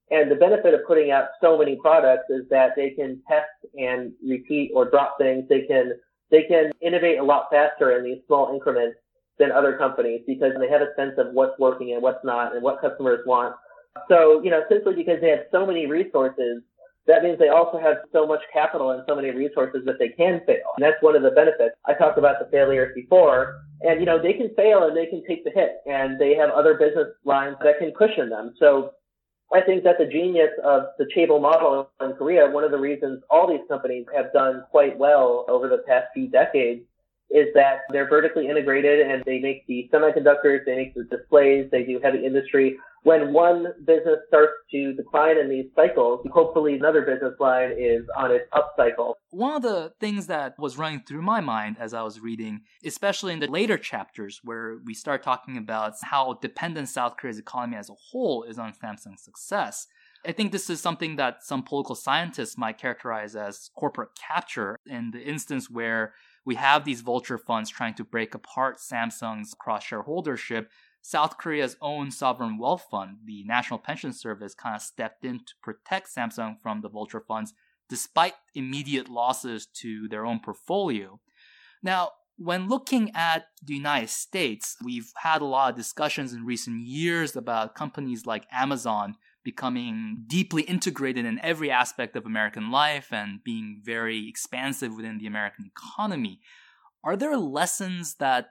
And 0.10 0.32
the 0.32 0.36
benefit 0.36 0.74
of 0.74 0.82
putting 0.88 1.12
out 1.12 1.26
so 1.42 1.58
many 1.58 1.76
products 1.76 2.30
is 2.30 2.48
that 2.50 2.72
they 2.78 2.92
can 2.92 3.22
test 3.28 3.50
and 3.78 4.14
repeat 4.26 4.72
or 4.74 4.90
drop 4.90 5.18
things. 5.20 5.44
They 5.50 5.64
can, 5.64 5.94
they 6.32 6.44
can 6.44 6.72
innovate 6.82 7.20
a 7.20 7.24
lot 7.24 7.48
faster 7.52 7.98
in 7.98 8.06
these 8.06 8.20
small 8.28 8.54
increments 8.54 8.98
than 9.40 9.52
other 9.52 9.78
companies 9.78 10.22
because 10.26 10.54
they 10.60 10.70
have 10.70 10.82
a 10.82 10.94
sense 10.96 11.14
of 11.18 11.34
what's 11.34 11.58
working 11.60 11.94
and 11.94 12.02
what's 12.02 12.24
not 12.24 12.54
and 12.54 12.64
what 12.64 12.82
customers 12.82 13.20
want. 13.26 13.56
So, 14.10 14.42
you 14.44 14.52
know, 14.52 14.62
simply 14.70 14.94
because 14.96 15.22
they 15.22 15.30
have 15.30 15.46
so 15.52 15.66
many 15.66 15.86
resources, 15.86 16.62
that 17.08 17.24
means 17.24 17.40
they 17.40 17.50
also 17.50 17.80
have 17.80 17.98
so 18.12 18.28
much 18.28 18.42
capital 18.52 18.92
and 18.92 19.04
so 19.08 19.16
many 19.16 19.32
resources 19.32 19.84
that 19.86 19.98
they 19.98 20.10
can 20.10 20.42
fail. 20.46 20.76
And 20.76 20.84
that's 20.84 21.02
one 21.02 21.16
of 21.16 21.24
the 21.24 21.32
benefits. 21.32 21.76
I 21.86 21.94
talked 21.94 22.18
about 22.18 22.36
the 22.40 22.50
failures 22.52 22.92
before 22.94 23.62
and, 23.82 24.00
you 24.00 24.06
know, 24.06 24.22
they 24.22 24.34
can 24.34 24.54
fail 24.56 24.84
and 24.84 24.96
they 24.96 25.06
can 25.06 25.24
take 25.26 25.44
the 25.44 25.52
hit 25.52 25.78
and 25.86 26.20
they 26.20 26.36
have 26.36 26.50
other 26.50 26.76
business 26.76 27.08
lines 27.24 27.56
that 27.64 27.80
can 27.80 27.94
cushion 27.98 28.30
them. 28.30 28.54
So 28.60 28.92
I 29.54 29.62
think 29.62 29.84
that 29.86 29.98
the 29.98 30.06
genius 30.06 30.52
of 30.64 30.88
the 30.98 31.06
Chaebol 31.16 31.42
model 31.42 31.90
in 32.02 32.14
Korea, 32.14 32.50
one 32.50 32.66
of 32.66 32.72
the 32.72 32.80
reasons 32.80 33.24
all 33.30 33.48
these 33.48 33.66
companies 33.70 34.06
have 34.14 34.34
done 34.34 34.66
quite 34.70 34.98
well 34.98 35.46
over 35.48 35.70
the 35.70 35.84
past 35.88 36.08
few 36.14 36.28
decades 36.28 36.82
is 37.30 37.48
that 37.54 37.82
they're 37.92 38.08
vertically 38.08 38.48
integrated 38.48 39.06
and 39.06 39.24
they 39.26 39.40
make 39.40 39.66
the 39.68 39.90
semiconductors, 39.94 40.66
they 40.66 40.76
make 40.76 40.94
the 40.94 41.04
displays, 41.04 41.70
they 41.72 41.84
do 41.84 42.00
heavy 42.02 42.26
industry. 42.26 42.78
When 43.04 43.32
one 43.32 43.68
business 43.86 44.20
starts 44.28 44.54
to 44.72 44.94
decline 44.94 45.38
in 45.38 45.50
these 45.50 45.68
cycles, 45.76 46.26
hopefully 46.32 46.76
another 46.76 47.02
business 47.02 47.34
line 47.40 47.72
is 47.78 48.02
on 48.18 48.32
its 48.32 48.46
up 48.54 48.74
cycle. 48.76 49.18
One 49.30 49.56
of 49.56 49.62
the 49.62 49.94
things 50.00 50.28
that 50.28 50.58
was 50.58 50.78
running 50.78 51.04
through 51.08 51.22
my 51.22 51.40
mind 51.40 51.78
as 51.80 51.94
I 51.94 52.02
was 52.02 52.20
reading, 52.20 52.62
especially 52.84 53.34
in 53.34 53.40
the 53.40 53.48
later 53.48 53.78
chapters 53.78 54.42
where 54.44 54.78
we 54.84 54.94
start 54.94 55.24
talking 55.24 55.58
about 55.58 55.94
how 56.02 56.38
dependent 56.42 56.90
South 56.90 57.18
Korea's 57.18 57.40
economy 57.40 57.78
as 57.78 57.90
a 57.90 57.94
whole 57.94 58.44
is 58.44 58.58
on 58.58 58.74
Samsung's 58.74 59.24
success, 59.24 59.88
I 60.26 60.32
think 60.32 60.52
this 60.52 60.70
is 60.70 60.82
something 60.82 61.16
that 61.16 61.44
some 61.44 61.64
political 61.64 61.96
scientists 61.96 62.58
might 62.58 62.78
characterize 62.78 63.36
as 63.36 63.70
corporate 63.76 64.10
capture 64.16 64.78
in 64.86 65.12
the 65.12 65.22
instance 65.22 65.70
where 65.70 66.14
we 66.48 66.56
have 66.56 66.86
these 66.86 67.02
vulture 67.02 67.38
funds 67.38 67.70
trying 67.70 67.94
to 67.94 68.06
break 68.06 68.34
apart 68.34 68.78
Samsung's 68.78 69.54
cross 69.54 69.86
shareholdership. 69.86 70.68
South 71.02 71.38
Korea's 71.38 71.76
own 71.82 72.10
sovereign 72.10 72.58
wealth 72.58 72.86
fund, 72.90 73.18
the 73.26 73.44
National 73.44 73.78
Pension 73.78 74.14
Service, 74.14 74.56
kind 74.56 74.74
of 74.74 74.82
stepped 74.82 75.26
in 75.26 75.40
to 75.40 75.54
protect 75.62 76.08
Samsung 76.08 76.56
from 76.62 76.80
the 76.80 76.88
vulture 76.88 77.20
funds 77.20 77.54
despite 77.90 78.34
immediate 78.56 79.10
losses 79.10 79.66
to 79.66 80.08
their 80.08 80.26
own 80.26 80.40
portfolio. 80.40 81.20
Now, 81.84 82.12
when 82.38 82.70
looking 82.70 83.12
at 83.14 83.48
the 83.62 83.74
United 83.74 84.10
States, 84.10 84.78
we've 84.82 85.12
had 85.18 85.42
a 85.42 85.46
lot 85.46 85.72
of 85.72 85.76
discussions 85.76 86.32
in 86.32 86.46
recent 86.46 86.88
years 86.88 87.36
about 87.36 87.76
companies 87.76 88.26
like 88.26 88.48
Amazon 88.54 89.16
becoming 89.48 90.26
deeply 90.28 90.64
integrated 90.64 91.24
in 91.24 91.40
every 91.40 91.72
aspect 91.72 92.18
of 92.18 92.26
American 92.26 92.70
life 92.70 93.14
and 93.14 93.42
being 93.46 93.80
very 93.82 94.28
expansive 94.28 94.94
within 94.94 95.20
the 95.20 95.26
American 95.26 95.72
economy. 95.74 96.42
Are 97.02 97.16
there 97.16 97.38
lessons 97.38 98.16
that 98.16 98.48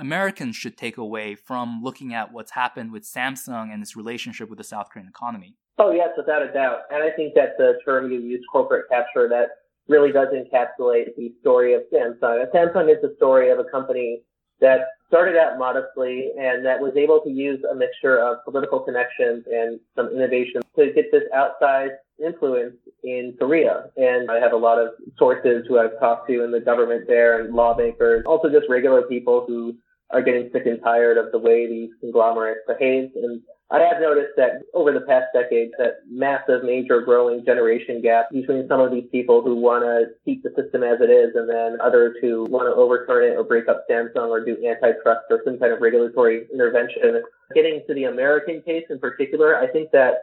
Americans 0.00 0.56
should 0.56 0.78
take 0.78 0.96
away 0.96 1.34
from 1.34 1.82
looking 1.82 2.14
at 2.14 2.32
what's 2.32 2.52
happened 2.52 2.92
with 2.92 3.02
Samsung 3.02 3.70
and 3.70 3.82
its 3.82 3.94
relationship 3.94 4.48
with 4.48 4.56
the 4.56 4.64
South 4.64 4.88
Korean 4.90 5.06
economy? 5.06 5.58
Oh, 5.76 5.90
yes, 5.90 6.08
without 6.16 6.40
a 6.40 6.50
doubt. 6.50 6.78
And 6.90 7.02
I 7.02 7.10
think 7.14 7.34
that 7.34 7.58
the 7.58 7.74
term 7.84 8.10
you 8.10 8.18
use, 8.18 8.42
corporate 8.50 8.86
capture, 8.88 9.28
that 9.28 9.48
really 9.86 10.12
does 10.12 10.28
encapsulate 10.28 11.14
the 11.18 11.30
story 11.42 11.74
of 11.74 11.82
Samsung. 11.92 12.42
Samsung 12.54 12.90
is 12.90 13.02
the 13.02 13.12
story 13.18 13.50
of 13.50 13.58
a 13.58 13.64
company 13.64 14.22
that 14.60 14.88
started 15.08 15.36
out 15.36 15.58
modestly 15.58 16.30
and 16.38 16.64
that 16.64 16.80
was 16.80 16.92
able 16.96 17.20
to 17.20 17.30
use 17.30 17.60
a 17.70 17.74
mixture 17.74 18.18
of 18.18 18.44
political 18.44 18.80
connections 18.80 19.44
and 19.50 19.80
some 19.96 20.08
innovation 20.08 20.60
to 20.76 20.92
get 20.92 21.10
this 21.10 21.22
outsized 21.34 21.96
influence 22.22 22.74
in 23.04 23.34
Korea. 23.38 23.90
And 23.96 24.30
I 24.30 24.38
have 24.38 24.52
a 24.52 24.56
lot 24.56 24.78
of 24.78 24.88
sources 25.16 25.64
who 25.66 25.78
I've 25.78 25.98
talked 25.98 26.28
to 26.28 26.44
in 26.44 26.50
the 26.50 26.60
government 26.60 27.06
there 27.06 27.40
and 27.40 27.54
lawmakers, 27.54 28.24
also 28.26 28.48
just 28.50 28.66
regular 28.68 29.02
people 29.02 29.44
who 29.46 29.76
are 30.10 30.22
getting 30.22 30.50
sick 30.52 30.66
and 30.66 30.80
tired 30.82 31.16
of 31.16 31.32
the 31.32 31.38
way 31.38 31.66
these 31.66 31.90
conglomerates 32.00 32.60
behave. 32.66 33.10
And 33.14 33.40
I 33.70 33.80
have 33.82 34.00
noticed 34.00 34.32
that 34.36 34.62
over 34.72 34.92
the 34.92 35.02
past 35.02 35.26
decade, 35.34 35.72
that 35.76 36.00
massive, 36.10 36.64
major 36.64 37.02
growing 37.02 37.44
generation 37.44 38.00
gap 38.00 38.30
between 38.30 38.66
some 38.66 38.80
of 38.80 38.90
these 38.90 39.04
people 39.12 39.42
who 39.42 39.56
want 39.56 39.84
to 39.84 40.14
keep 40.24 40.42
the 40.42 40.50
system 40.56 40.82
as 40.82 41.00
it 41.02 41.10
is 41.10 41.34
and 41.34 41.48
then 41.48 41.78
others 41.82 42.16
who 42.22 42.44
want 42.44 42.66
to 42.66 42.74
overturn 42.74 43.30
it 43.30 43.36
or 43.36 43.44
break 43.44 43.68
up 43.68 43.84
Samsung 43.90 44.28
or 44.28 44.42
do 44.42 44.56
antitrust 44.66 45.26
or 45.28 45.42
some 45.44 45.58
kind 45.58 45.72
of 45.72 45.82
regulatory 45.82 46.46
intervention. 46.50 47.22
Getting 47.54 47.82
to 47.86 47.94
the 47.94 48.04
American 48.04 48.62
case 48.62 48.84
in 48.88 48.98
particular, 48.98 49.56
I 49.56 49.66
think 49.66 49.90
that 49.90 50.22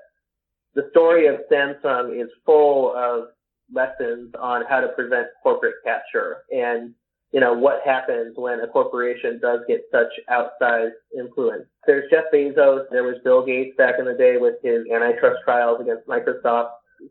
the 0.73 0.87
story 0.89 1.27
of 1.27 1.41
Samsung 1.51 2.19
is 2.19 2.29
full 2.47 2.95
of 2.95 3.27
lessons 3.71 4.33
on 4.39 4.63
how 4.67 4.79
to 4.79 4.87
prevent 4.89 5.27
corporate 5.43 5.75
capture 5.83 6.37
and 6.51 6.95
you 7.35 7.41
know, 7.41 7.51
what 7.51 7.81
happens 7.83 8.33
when 8.37 8.61
a 8.61 8.67
corporation 8.67 9.39
does 9.41 9.59
get 9.67 9.81
such 9.91 10.07
outsized 10.31 10.93
influence. 11.19 11.65
There's 11.85 12.09
Jeff 12.09 12.23
Bezos. 12.33 12.85
There 12.91 13.03
was 13.03 13.17
Bill 13.25 13.45
Gates 13.45 13.75
back 13.77 13.95
in 13.99 14.05
the 14.05 14.13
day 14.13 14.37
with 14.37 14.55
his 14.63 14.85
antitrust 14.89 15.41
trials 15.43 15.81
against 15.81 16.07
Microsoft. 16.07 16.69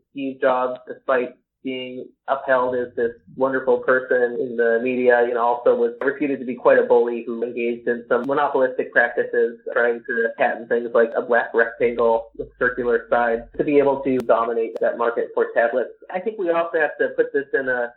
Steve 0.09 0.41
Jobs, 0.41 0.79
despite 0.87 1.35
being 1.63 2.07
upheld 2.27 2.75
as 2.75 2.87
this 2.95 3.11
wonderful 3.35 3.77
person 3.79 4.37
in 4.39 4.57
the 4.57 4.79
media, 4.81 5.25
you 5.27 5.35
know, 5.35 5.45
also 5.45 5.75
was 5.75 5.93
reputed 6.01 6.39
to 6.39 6.45
be 6.45 6.55
quite 6.55 6.79
a 6.79 6.83
bully 6.83 7.23
who 7.23 7.43
engaged 7.43 7.87
in 7.87 8.03
some 8.09 8.25
monopolistic 8.25 8.91
practices, 8.91 9.59
trying 9.73 10.01
to 10.07 10.29
patent 10.39 10.69
things 10.69 10.89
like 10.95 11.11
a 11.15 11.21
black 11.21 11.53
rectangle 11.53 12.31
with 12.35 12.47
circular 12.57 13.05
sides 13.11 13.43
to 13.57 13.63
be 13.63 13.77
able 13.77 14.01
to 14.01 14.17
dominate 14.17 14.75
that 14.81 14.97
market 14.97 15.27
for 15.35 15.49
tablets. 15.53 15.91
I 16.11 16.19
think 16.19 16.39
we 16.39 16.49
also 16.49 16.79
have 16.79 16.97
to 16.99 17.09
put 17.15 17.31
this 17.31 17.45
in 17.53 17.69
a 17.69 17.93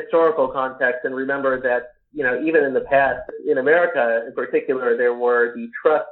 historical 0.00 0.48
context 0.48 1.00
and 1.04 1.14
remember 1.14 1.60
that, 1.60 1.92
you 2.12 2.24
know, 2.24 2.40
even 2.42 2.64
in 2.64 2.74
the 2.74 2.82
past, 2.82 3.30
in 3.46 3.58
America 3.58 4.24
in 4.26 4.32
particular, 4.34 4.96
there 4.96 5.14
were 5.14 5.54
the 5.54 5.68
trusts 5.82 6.08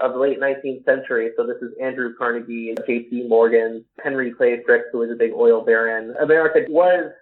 of 0.00 0.12
the 0.12 0.18
late 0.18 0.40
19th 0.40 0.84
century. 0.84 1.30
So 1.36 1.46
this 1.46 1.56
is 1.60 1.72
Andrew 1.82 2.14
Carnegie, 2.16 2.74
J.P. 2.86 3.26
Morgan, 3.28 3.84
Henry 4.02 4.32
Clay 4.32 4.62
Frick, 4.64 4.82
who 4.92 4.98
was 4.98 5.10
a 5.10 5.16
big 5.16 5.32
oil 5.34 5.64
baron. 5.64 6.14
America 6.20 6.60
was 6.68 7.12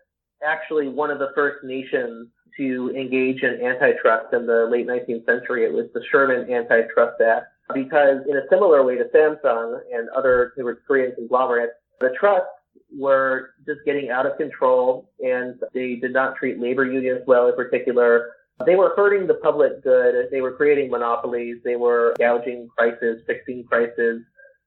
actually 0.47 0.88
one 0.88 1.11
of 1.11 1.19
the 1.19 1.31
first 1.35 1.64
nations 1.64 2.28
to 2.57 2.93
engage 2.97 3.43
in 3.43 3.61
antitrust 3.62 4.33
in 4.33 4.47
the 4.47 4.66
late 4.71 4.87
19th 4.87 5.26
century. 5.26 5.64
It 5.64 5.73
was 5.73 5.87
the 5.95 6.02
Sherman 6.11 6.50
Antitrust 6.50 7.21
Act 7.21 7.47
because 7.75 8.19
in 8.28 8.37
a 8.37 8.43
similar 8.50 8.85
way 8.85 8.97
to 8.97 9.05
Samsung 9.05 9.81
and 9.93 10.09
other 10.11 10.52
Korean 10.87 11.14
conglomerates, 11.14 11.73
the 12.00 12.11
trust 12.19 12.47
were 12.97 13.50
just 13.66 13.80
getting 13.85 14.11
out 14.11 14.26
of 14.26 14.37
control 14.37 15.11
and 15.21 15.61
they 15.75 15.97
did 15.97 16.12
not 16.12 16.37
treat 16.37 16.61
labor 16.61 16.85
unions 16.85 17.23
well 17.26 17.49
in 17.49 17.56
particular. 17.56 18.30
They 18.64 18.76
were 18.76 18.95
hurting 18.97 19.26
the 19.26 19.35
public 19.35 19.83
good. 19.83 20.28
They 20.30 20.40
were 20.40 20.52
creating 20.52 20.90
monopolies. 20.90 21.59
They 21.64 21.76
were 21.76 22.14
gouging 22.18 22.68
prices, 22.76 23.23
fixing 23.26 23.64
prices. 23.64 24.23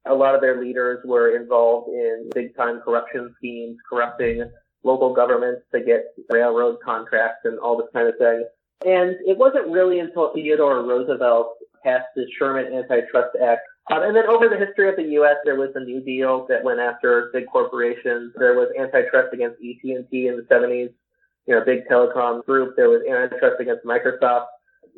A 0.06 0.14
lot 0.14 0.36
of 0.36 0.42
their 0.42 0.62
leaders 0.62 1.00
were 1.06 1.36
involved 1.36 1.90
in 1.90 2.30
big 2.34 2.56
time 2.56 2.82
corruption 2.82 3.34
schemes, 3.38 3.78
corrupting 3.90 4.50
local 4.84 5.14
governments 5.14 5.62
to 5.74 5.82
get 5.82 6.06
railroad 6.30 6.78
contracts 6.84 7.42
and 7.44 7.60
all 7.60 7.78
this 7.78 7.88
kind 7.94 8.08
of 8.08 8.18
thing. 8.18 8.46
And 8.86 9.18
it 9.26 9.38
wasn't 9.38 9.68
really 9.68 10.00
until 10.00 10.32
Theodore 10.34 10.84
Roosevelt 10.84 11.56
passed 11.84 12.08
the 12.16 12.26
Sherman 12.38 12.74
Antitrust 12.74 13.36
Act 13.44 13.62
um, 13.90 14.04
and 14.04 14.16
then 14.16 14.28
over 14.28 14.50
the 14.50 14.58
history 14.58 14.88
of 14.90 14.96
the 14.96 15.12
U.S., 15.14 15.38
there 15.44 15.56
was 15.56 15.70
the 15.74 15.80
New 15.80 16.02
Deal 16.02 16.46
that 16.48 16.64
went 16.64 16.80
after 16.80 17.30
big 17.34 17.48
corporations. 17.52 18.34
There 18.38 18.54
was 18.54 18.70
antitrust 18.80 19.34
against 19.34 19.56
AT&T 19.56 20.08
in 20.12 20.38
the 20.38 20.46
70s, 20.50 20.94
you 21.48 21.56
know, 21.56 21.66
big 21.66 21.88
telecom 21.88 22.46
group. 22.46 22.76
There 22.76 22.90
was 22.90 23.02
antitrust 23.10 23.60
against 23.60 23.86
Microsoft. 23.86 24.46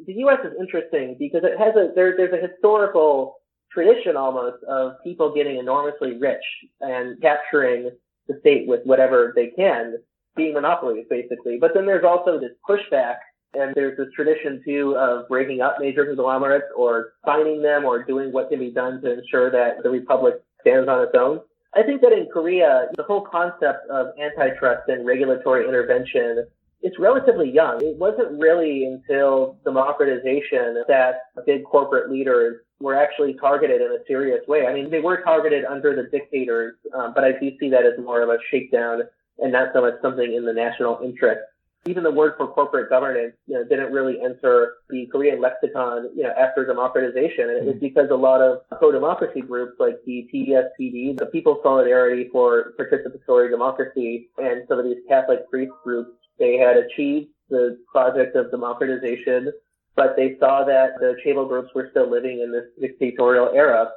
The 0.06 0.14
U.S. 0.14 0.40
is 0.44 0.54
interesting 0.60 1.16
because 1.18 1.42
it 1.44 1.58
has 1.58 1.76
a 1.76 1.92
there, 1.96 2.16
there's 2.18 2.34
a 2.34 2.48
historical 2.48 3.36
tradition 3.72 4.18
almost 4.18 4.64
of 4.68 4.94
people 5.04 5.34
getting 5.34 5.58
enormously 5.58 6.18
rich 6.18 6.44
and 6.82 7.22
capturing 7.22 7.92
the 8.28 8.38
state 8.42 8.68
with 8.68 8.82
whatever 8.84 9.32
they 9.36 9.48
can, 9.48 9.98
being 10.36 10.54
monopolies 10.54 11.06
basically. 11.10 11.58
But 11.60 11.72
then 11.74 11.86
there's 11.86 12.04
also 12.04 12.40
this 12.40 12.52
pushback 12.68 13.18
and 13.54 13.74
there's 13.76 13.98
this 13.98 14.08
tradition 14.16 14.62
too 14.66 14.96
of 14.98 15.28
breaking 15.28 15.62
up 15.62 15.78
major 15.80 16.06
conglomerates 16.06 16.66
or 16.76 17.14
signing 17.26 17.62
them 17.62 17.86
or 17.86 18.04
doing 18.04 18.32
what 18.32 18.50
can 18.50 18.60
be 18.60 18.72
done 18.72 19.02
to 19.02 19.20
ensure 19.20 19.52
that 19.52 19.84
the 19.84 19.90
republic 19.90 20.36
stands 20.62 20.88
on 20.88 21.04
its 21.04 21.14
own. 21.18 21.42
I 21.74 21.84
think 21.84 22.02
that 22.02 22.12
in 22.12 22.28
Korea, 22.32 22.88
the 22.96 23.04
whole 23.04 23.22
concept 23.22 23.90
of 23.90 24.08
antitrust 24.20 24.90
and 24.90 25.06
regulatory 25.06 25.68
intervention 25.68 26.46
is 26.84 26.92
relatively 27.00 27.50
young. 27.50 27.82
It 27.82 27.98
wasn't 27.98 28.40
really 28.40 28.86
until 28.86 29.58
democratization 29.64 30.84
that 30.88 31.22
big 31.46 31.64
corporate 31.64 32.10
leaders 32.12 32.62
were 32.80 32.96
actually 32.96 33.36
targeted 33.36 33.82
in 33.82 33.88
a 33.88 34.04
serious 34.08 34.46
way. 34.48 34.66
I 34.66 34.74
mean, 34.74 34.90
they 34.90 35.00
were 35.00 35.22
targeted 35.22 35.64
under 35.66 35.96
the 35.96 36.10
dictators, 36.10 36.76
um, 36.96 37.14
but 37.14 37.24
I 37.24 37.34
do 37.34 37.52
see 37.60 37.70
that 37.70 37.86
as 37.86 38.04
more 38.04 38.22
of 38.22 38.30
a 38.30 38.38
shakedown 38.50 39.04
and 39.38 39.52
not 39.52 39.70
so 39.74 39.82
much 39.82 39.94
something 40.02 40.34
in 40.34 40.46
the 40.46 40.54
national 40.54 41.00
interest 41.04 41.42
even 41.86 42.04
the 42.04 42.12
word 42.12 42.34
for 42.38 42.48
corporate 42.48 42.90
governance, 42.90 43.34
you 43.48 43.56
know, 43.56 43.64
didn't 43.64 43.92
really 43.92 44.22
enter 44.22 44.76
the 44.90 45.08
Korean 45.08 45.42
lexicon, 45.42 46.12
you 46.16 46.24
know, 46.24 46.34
after 46.38 46.66
democratization. 46.66 47.50
And 47.50 47.58
it 47.58 47.66
was 47.66 47.76
mm-hmm. 47.76 47.86
because 47.86 48.10
a 48.12 48.16
lot 48.16 48.40
of 48.40 48.60
pro-democracy 48.78 49.42
groups 49.42 49.74
like 49.80 49.98
the 50.06 50.28
PDS-PD, 50.32 51.18
the 51.18 51.26
People's 51.28 51.58
Solidarity 51.64 52.30
for 52.32 52.74
Participatory 52.80 53.50
Democracy, 53.50 54.30
and 54.38 54.64
some 54.68 54.78
of 54.78 54.86
these 54.86 55.00
Catholic 55.08 55.50
priest 55.50 55.72
groups, 55.84 56.12
they 56.38 56.58
had 56.58 56.78
achieved 56.78 57.30
the 57.50 57.80
project 57.92 58.36
of 58.36 58.52
democratization, 58.52 59.52
but 59.96 60.16
they 60.16 60.38
saw 60.40 60.64
that 60.64 61.00
the 61.00 61.16
chaebol 61.26 61.48
groups 61.48 61.74
were 61.74 61.88
still 61.90 62.10
living 62.10 62.42
in 62.42 62.52
this 62.52 62.66
dictatorial 62.80 63.50
era. 63.56 63.90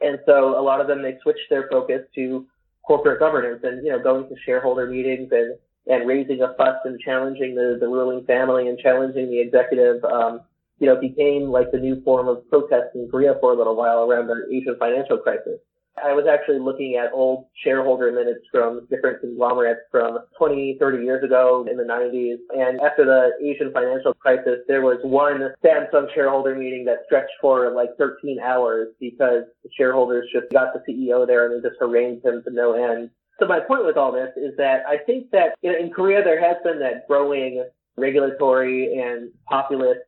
And 0.00 0.18
so 0.26 0.58
a 0.58 0.62
lot 0.62 0.82
of 0.82 0.88
them, 0.88 1.02
they 1.02 1.16
switched 1.22 1.48
their 1.48 1.68
focus 1.70 2.02
to 2.16 2.46
corporate 2.86 3.18
governance 3.18 3.60
and, 3.64 3.84
you 3.84 3.92
know, 3.92 3.98
going 3.98 4.28
to 4.28 4.34
shareholder 4.44 4.86
meetings 4.86 5.28
and 5.32 5.56
and 5.86 6.08
raising 6.08 6.40
a 6.40 6.54
fuss 6.56 6.76
and 6.84 6.98
challenging 7.00 7.54
the, 7.54 7.76
the 7.78 7.86
ruling 7.86 8.24
family 8.24 8.68
and 8.68 8.78
challenging 8.78 9.30
the 9.30 9.40
executive, 9.40 10.02
um, 10.04 10.40
you 10.78 10.86
know, 10.86 10.98
became 11.00 11.50
like 11.50 11.70
the 11.72 11.78
new 11.78 12.02
form 12.02 12.28
of 12.28 12.48
protest 12.48 12.94
in 12.94 13.08
Korea 13.10 13.34
for 13.40 13.52
a 13.52 13.56
little 13.56 13.76
while 13.76 14.10
around 14.10 14.26
the 14.26 14.46
Asian 14.52 14.76
financial 14.78 15.18
crisis. 15.18 15.60
I 16.02 16.12
was 16.12 16.26
actually 16.26 16.58
looking 16.58 16.96
at 16.96 17.12
old 17.12 17.46
shareholder 17.62 18.10
minutes 18.10 18.44
from 18.50 18.86
different 18.90 19.20
conglomerates 19.20 19.80
from 19.92 20.18
20, 20.36 20.76
30 20.80 21.04
years 21.04 21.22
ago 21.22 21.64
in 21.70 21.76
the 21.76 21.84
90s. 21.84 22.38
And 22.50 22.80
after 22.80 23.04
the 23.04 23.30
Asian 23.40 23.72
financial 23.72 24.12
crisis, 24.12 24.58
there 24.66 24.82
was 24.82 24.98
one 25.04 25.52
Samsung 25.64 26.12
shareholder 26.12 26.56
meeting 26.56 26.84
that 26.86 27.04
stretched 27.06 27.32
for 27.40 27.70
like 27.70 27.90
13 27.96 28.40
hours 28.40 28.88
because 28.98 29.44
the 29.62 29.70
shareholders 29.76 30.28
just 30.32 30.50
got 30.50 30.74
the 30.74 30.80
CEO 30.80 31.26
there 31.26 31.46
and 31.46 31.62
they 31.62 31.68
just 31.68 31.78
harangued 31.80 32.24
him 32.24 32.42
to 32.42 32.50
no 32.50 32.72
end. 32.72 33.10
So 33.38 33.46
my 33.46 33.60
point 33.60 33.84
with 33.84 33.96
all 33.96 34.12
this 34.12 34.30
is 34.36 34.56
that 34.58 34.84
I 34.86 34.98
think 34.98 35.30
that 35.32 35.56
in 35.62 35.90
Korea 35.90 36.22
there 36.22 36.40
has 36.40 36.56
been 36.62 36.78
that 36.80 37.08
growing 37.08 37.64
regulatory 37.96 39.00
and 39.00 39.30
populist 39.46 40.00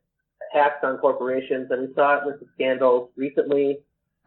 attacks 0.50 0.78
on 0.82 0.98
corporations, 0.98 1.70
and 1.70 1.88
we 1.88 1.94
saw 1.94 2.18
it 2.18 2.26
with 2.26 2.40
the 2.40 2.46
scandals 2.54 3.10
recently. 3.16 3.78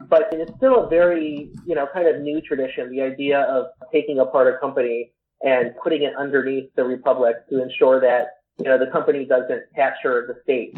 But 0.07 0.29
it's 0.31 0.51
still 0.55 0.85
a 0.85 0.89
very, 0.89 1.51
you 1.65 1.75
know, 1.75 1.85
kind 1.93 2.07
of 2.07 2.21
new 2.21 2.39
tradition, 2.41 2.89
the 2.89 3.01
idea 3.01 3.41
of 3.41 3.67
taking 3.91 4.19
apart 4.19 4.53
a 4.53 4.57
company 4.57 5.11
and 5.41 5.73
putting 5.83 6.03
it 6.03 6.13
underneath 6.17 6.69
the 6.75 6.83
republic 6.83 7.47
to 7.49 7.61
ensure 7.61 7.99
that, 7.99 8.39
you 8.59 8.65
know, 8.65 8.77
the 8.77 8.89
company 8.91 9.25
doesn't 9.25 9.63
capture 9.75 10.25
the 10.27 10.41
state. 10.43 10.77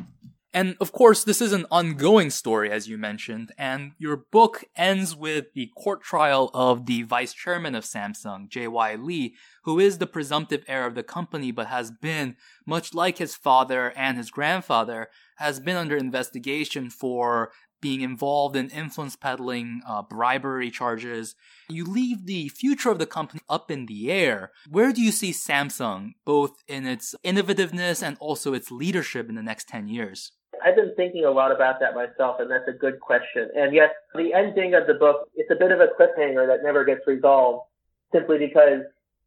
And 0.53 0.75
of 0.81 0.91
course, 0.91 1.23
this 1.23 1.41
is 1.41 1.53
an 1.53 1.65
ongoing 1.71 2.29
story, 2.29 2.69
as 2.69 2.89
you 2.89 2.97
mentioned, 2.97 3.53
and 3.57 3.93
your 3.97 4.17
book 4.17 4.65
ends 4.75 5.15
with 5.15 5.53
the 5.53 5.71
court 5.77 6.01
trial 6.01 6.51
of 6.53 6.87
the 6.87 7.03
vice 7.03 7.33
chairman 7.33 7.73
of 7.73 7.85
Samsung, 7.85 8.49
J.Y. 8.49 8.95
Lee, 8.95 9.35
who 9.63 9.79
is 9.79 9.97
the 9.97 10.07
presumptive 10.07 10.65
heir 10.67 10.85
of 10.85 10.95
the 10.95 11.03
company, 11.03 11.51
but 11.51 11.67
has 11.67 11.89
been, 11.89 12.35
much 12.65 12.93
like 12.93 13.17
his 13.17 13.33
father 13.33 13.93
and 13.95 14.17
his 14.17 14.29
grandfather, 14.29 15.07
has 15.37 15.61
been 15.61 15.77
under 15.77 15.95
investigation 15.95 16.89
for 16.89 17.53
being 17.79 18.01
involved 18.01 18.55
in 18.57 18.69
influence 18.69 19.15
peddling, 19.15 19.81
uh, 19.87 20.01
bribery 20.01 20.69
charges. 20.69 21.33
You 21.69 21.85
leave 21.85 22.25
the 22.25 22.49
future 22.49 22.91
of 22.91 22.99
the 22.99 23.05
company 23.05 23.41
up 23.49 23.71
in 23.71 23.85
the 23.85 24.11
air. 24.11 24.51
Where 24.69 24.91
do 24.91 25.01
you 25.01 25.11
see 25.13 25.31
Samsung, 25.31 26.11
both 26.25 26.51
in 26.67 26.85
its 26.85 27.15
innovativeness 27.25 28.03
and 28.05 28.17
also 28.19 28.53
its 28.53 28.69
leadership 28.69 29.29
in 29.29 29.35
the 29.35 29.41
next 29.41 29.67
10 29.69 29.87
years? 29.87 30.33
I've 30.63 30.75
been 30.75 30.93
thinking 30.95 31.25
a 31.25 31.31
lot 31.31 31.51
about 31.51 31.79
that 31.79 31.95
myself, 31.95 32.37
and 32.39 32.49
that's 32.49 32.67
a 32.67 32.77
good 32.77 32.99
question. 32.99 33.49
And 33.55 33.73
yes, 33.73 33.89
the 34.15 34.33
ending 34.33 34.73
of 34.75 34.87
the 34.87 34.93
book, 34.93 35.29
it's 35.35 35.51
a 35.51 35.55
bit 35.55 35.71
of 35.71 35.79
a 35.79 35.87
cliffhanger 35.87 36.47
that 36.47 36.63
never 36.63 36.85
gets 36.85 37.01
resolved 37.07 37.67
simply 38.11 38.37
because 38.37 38.83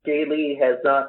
Jay 0.06 0.24
Lee 0.28 0.58
has 0.60 0.76
not 0.84 1.08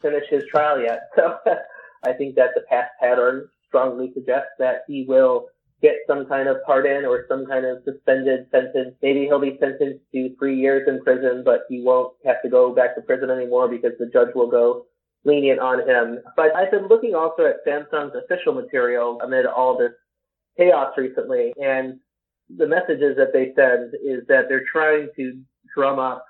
finished 0.00 0.30
his 0.30 0.44
trial 0.50 0.80
yet. 0.80 1.08
So 1.16 2.10
I 2.10 2.14
think 2.14 2.34
that 2.34 2.50
the 2.56 2.62
past 2.68 2.90
pattern 2.98 3.48
strongly 3.68 4.10
suggests 4.12 4.50
that 4.58 4.82
he 4.88 5.04
will 5.06 5.46
get 5.82 5.94
some 6.08 6.26
kind 6.26 6.48
of 6.48 6.56
pardon 6.66 7.04
or 7.04 7.26
some 7.28 7.46
kind 7.46 7.64
of 7.64 7.82
suspended 7.84 8.46
sentence. 8.50 8.96
Maybe 9.00 9.26
he'll 9.26 9.40
be 9.40 9.56
sentenced 9.60 10.04
to 10.12 10.34
three 10.36 10.58
years 10.58 10.88
in 10.88 11.00
prison, 11.02 11.42
but 11.44 11.60
he 11.68 11.80
won't 11.80 12.14
have 12.24 12.42
to 12.42 12.48
go 12.48 12.74
back 12.74 12.96
to 12.96 13.02
prison 13.02 13.30
anymore 13.30 13.68
because 13.68 13.92
the 14.00 14.06
judge 14.06 14.34
will 14.34 14.50
go 14.50 14.86
lenient 15.24 15.60
on 15.60 15.88
him. 15.88 16.20
But 16.36 16.54
I've 16.56 16.70
been 16.70 16.88
looking 16.88 17.14
also 17.14 17.44
at 17.44 17.64
Samsung's 17.66 18.14
official 18.14 18.54
material 18.54 19.20
amid 19.22 19.46
all 19.46 19.78
this 19.78 19.92
chaos 20.56 20.92
recently, 20.96 21.52
and 21.60 21.98
the 22.54 22.66
messages 22.66 23.16
that 23.16 23.32
they 23.32 23.52
send 23.56 23.94
is 24.04 24.26
that 24.28 24.44
they're 24.48 24.64
trying 24.70 25.08
to 25.16 25.40
drum 25.74 25.98
up 25.98 26.24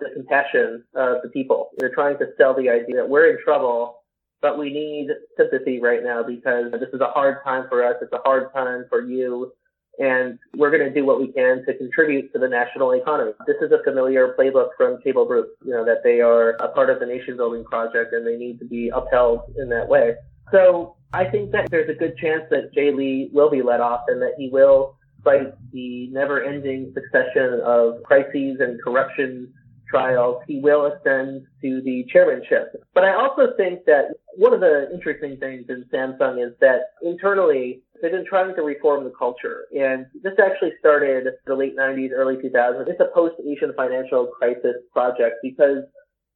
the 0.00 0.08
compassion 0.14 0.82
of 0.94 1.22
the 1.22 1.28
people. 1.28 1.70
They're 1.78 1.94
trying 1.94 2.18
to 2.18 2.26
sell 2.38 2.54
the 2.54 2.70
idea 2.70 2.96
that 2.96 3.08
we're 3.08 3.30
in 3.30 3.38
trouble 3.44 4.00
but 4.40 4.58
we 4.58 4.72
need 4.72 5.08
sympathy 5.36 5.80
right 5.80 6.02
now 6.02 6.22
because 6.22 6.72
this 6.72 6.88
is 6.92 7.00
a 7.00 7.08
hard 7.08 7.38
time 7.44 7.66
for 7.68 7.84
us. 7.84 7.96
It's 8.00 8.12
a 8.12 8.22
hard 8.24 8.52
time 8.54 8.86
for 8.88 9.02
you. 9.02 9.52
And 10.00 10.38
we're 10.56 10.70
going 10.70 10.82
to 10.82 10.92
do 10.92 11.04
what 11.04 11.20
we 11.20 11.30
can 11.30 11.64
to 11.66 11.76
contribute 11.76 12.32
to 12.32 12.38
the 12.38 12.48
national 12.48 12.92
economy. 12.92 13.32
This 13.46 13.56
is 13.60 13.70
a 13.70 13.82
familiar 13.84 14.34
playbook 14.38 14.70
from 14.76 14.98
chaebol 15.04 15.28
Group, 15.28 15.50
you 15.62 15.72
know, 15.72 15.84
that 15.84 16.02
they 16.02 16.20
are 16.20 16.52
a 16.52 16.68
part 16.68 16.88
of 16.88 17.00
the 17.00 17.06
nation 17.06 17.36
building 17.36 17.64
project 17.64 18.14
and 18.14 18.26
they 18.26 18.36
need 18.36 18.58
to 18.60 18.64
be 18.64 18.88
upheld 18.88 19.42
in 19.58 19.68
that 19.68 19.86
way. 19.86 20.14
So 20.50 20.96
I 21.12 21.26
think 21.26 21.52
that 21.52 21.70
there's 21.70 21.90
a 21.90 21.94
good 21.94 22.16
chance 22.16 22.44
that 22.50 22.72
Jay 22.72 22.92
Lee 22.92 23.28
will 23.32 23.50
be 23.50 23.62
let 23.62 23.80
off 23.80 24.04
and 24.08 24.22
that 24.22 24.32
he 24.38 24.48
will 24.48 24.96
fight 25.22 25.52
the 25.72 26.08
never 26.08 26.42
ending 26.42 26.94
succession 26.94 27.60
of 27.62 28.02
crises 28.02 28.56
and 28.60 28.82
corruption 28.82 29.52
trials, 29.90 30.42
he 30.46 30.60
will 30.60 30.86
ascend 30.86 31.42
to 31.60 31.82
the 31.82 32.06
chairmanship. 32.12 32.82
But 32.94 33.04
I 33.04 33.14
also 33.14 33.48
think 33.56 33.84
that 33.86 34.14
one 34.36 34.54
of 34.54 34.60
the 34.60 34.88
interesting 34.94 35.36
things 35.38 35.66
in 35.68 35.84
Samsung 35.92 36.44
is 36.44 36.54
that 36.60 36.92
internally 37.02 37.82
they've 38.00 38.10
been 38.10 38.26
trying 38.26 38.54
to 38.54 38.62
reform 38.62 39.04
the 39.04 39.12
culture. 39.18 39.66
And 39.76 40.06
this 40.22 40.34
actually 40.38 40.72
started 40.78 41.28
the 41.46 41.54
late 41.54 41.76
90s, 41.76 42.10
early 42.12 42.36
2000s. 42.36 42.88
It's 42.88 43.00
a 43.00 43.10
post-Asian 43.14 43.72
financial 43.76 44.26
crisis 44.26 44.76
project 44.92 45.36
because 45.42 45.84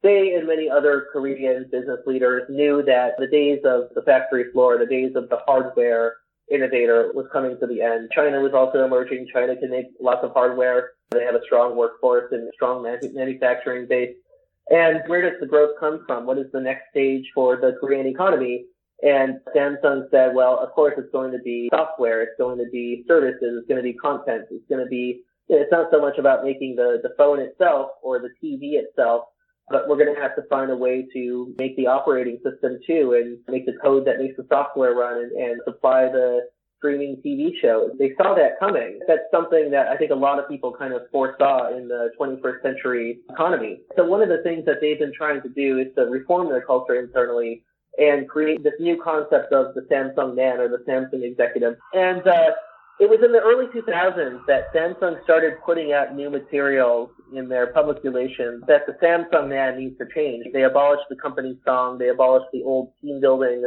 they 0.02 0.34
and 0.34 0.46
many 0.46 0.68
other 0.68 1.06
Korean 1.12 1.66
business 1.72 2.00
leaders 2.06 2.42
knew 2.50 2.82
that 2.82 3.12
the 3.18 3.26
days 3.26 3.60
of 3.64 3.84
the 3.94 4.02
factory 4.02 4.52
floor, 4.52 4.78
the 4.78 4.86
days 4.86 5.16
of 5.16 5.28
the 5.30 5.38
hardware 5.46 6.16
innovator 6.50 7.10
was 7.14 7.26
coming 7.32 7.58
to 7.58 7.66
the 7.66 7.80
end. 7.80 8.10
China 8.14 8.40
was 8.40 8.52
also 8.52 8.84
emerging. 8.84 9.26
China 9.32 9.56
can 9.56 9.70
make 9.70 9.86
lots 10.00 10.22
of 10.22 10.32
hardware. 10.32 10.90
They 11.10 11.24
have 11.24 11.34
a 11.34 11.42
strong 11.44 11.74
workforce 11.74 12.32
and 12.32 12.50
strong 12.54 12.82
manufacturing 12.82 13.86
base. 13.88 14.14
And 14.70 15.02
where 15.06 15.22
does 15.22 15.40
the 15.40 15.46
growth 15.46 15.72
come 15.80 16.04
from? 16.06 16.26
What 16.26 16.38
is 16.38 16.52
the 16.52 16.60
next 16.60 16.90
stage 16.90 17.30
for 17.34 17.56
the 17.56 17.76
Korean 17.80 18.06
economy? 18.06 18.66
And 19.04 19.38
Samsung 19.54 20.10
said, 20.10 20.34
well, 20.34 20.58
of 20.58 20.72
course 20.72 20.94
it's 20.96 21.12
going 21.12 21.30
to 21.32 21.38
be 21.38 21.68
software. 21.70 22.22
It's 22.22 22.38
going 22.38 22.56
to 22.56 22.64
be 22.72 23.04
services. 23.06 23.60
It's 23.60 23.68
going 23.68 23.76
to 23.76 23.82
be 23.82 23.92
content. 23.92 24.46
It's 24.50 24.66
going 24.68 24.82
to 24.82 24.88
be, 24.88 25.20
it's 25.48 25.70
not 25.70 25.88
so 25.92 26.00
much 26.00 26.16
about 26.18 26.42
making 26.42 26.76
the, 26.76 27.00
the 27.02 27.10
phone 27.18 27.38
itself 27.38 27.90
or 28.02 28.18
the 28.18 28.30
TV 28.42 28.80
itself, 28.80 29.24
but 29.68 29.88
we're 29.88 29.98
going 29.98 30.14
to 30.14 30.20
have 30.20 30.34
to 30.36 30.42
find 30.48 30.70
a 30.70 30.76
way 30.76 31.06
to 31.12 31.54
make 31.58 31.76
the 31.76 31.86
operating 31.86 32.38
system 32.42 32.78
too 32.86 33.12
and 33.12 33.38
make 33.46 33.66
the 33.66 33.74
code 33.82 34.06
that 34.06 34.18
makes 34.18 34.38
the 34.38 34.46
software 34.48 34.94
run 34.94 35.18
and, 35.18 35.32
and 35.32 35.60
supply 35.66 36.04
the 36.04 36.48
streaming 36.78 37.20
TV 37.24 37.50
shows. 37.60 37.90
They 37.98 38.12
saw 38.16 38.34
that 38.34 38.58
coming. 38.58 39.00
That's 39.06 39.28
something 39.30 39.70
that 39.70 39.88
I 39.88 39.98
think 39.98 40.12
a 40.12 40.14
lot 40.14 40.38
of 40.38 40.48
people 40.48 40.72
kind 40.72 40.94
of 40.94 41.02
foresaw 41.12 41.76
in 41.76 41.88
the 41.88 42.10
21st 42.18 42.62
century 42.62 43.18
economy. 43.30 43.80
So 43.96 44.04
one 44.06 44.22
of 44.22 44.30
the 44.30 44.42
things 44.42 44.64
that 44.64 44.76
they've 44.80 44.98
been 44.98 45.12
trying 45.14 45.42
to 45.42 45.48
do 45.50 45.78
is 45.78 45.88
to 45.96 46.02
reform 46.02 46.48
their 46.48 46.64
culture 46.64 46.98
internally 46.98 47.64
and 47.98 48.28
create 48.28 48.62
this 48.62 48.74
new 48.80 49.00
concept 49.02 49.52
of 49.52 49.74
the 49.74 49.82
Samsung 49.82 50.34
man 50.34 50.58
or 50.60 50.68
the 50.68 50.82
Samsung 50.88 51.22
executive. 51.22 51.76
And 51.92 52.26
uh, 52.26 52.50
it 53.00 53.08
was 53.10 53.20
in 53.24 53.32
the 53.32 53.40
early 53.40 53.66
2000s 53.66 54.46
that 54.46 54.72
Samsung 54.72 55.22
started 55.24 55.54
putting 55.64 55.92
out 55.92 56.14
new 56.14 56.30
materials 56.30 57.10
in 57.34 57.48
their 57.48 57.68
public 57.68 58.02
relations 58.04 58.62
that 58.66 58.86
the 58.86 58.92
Samsung 59.02 59.48
man 59.48 59.78
needs 59.78 59.98
to 59.98 60.06
change. 60.14 60.46
They 60.52 60.62
abolished 60.62 61.04
the 61.08 61.16
company 61.16 61.58
song. 61.64 61.98
They 61.98 62.08
abolished 62.08 62.50
the 62.52 62.62
old 62.62 62.92
team 63.00 63.20
building 63.20 63.64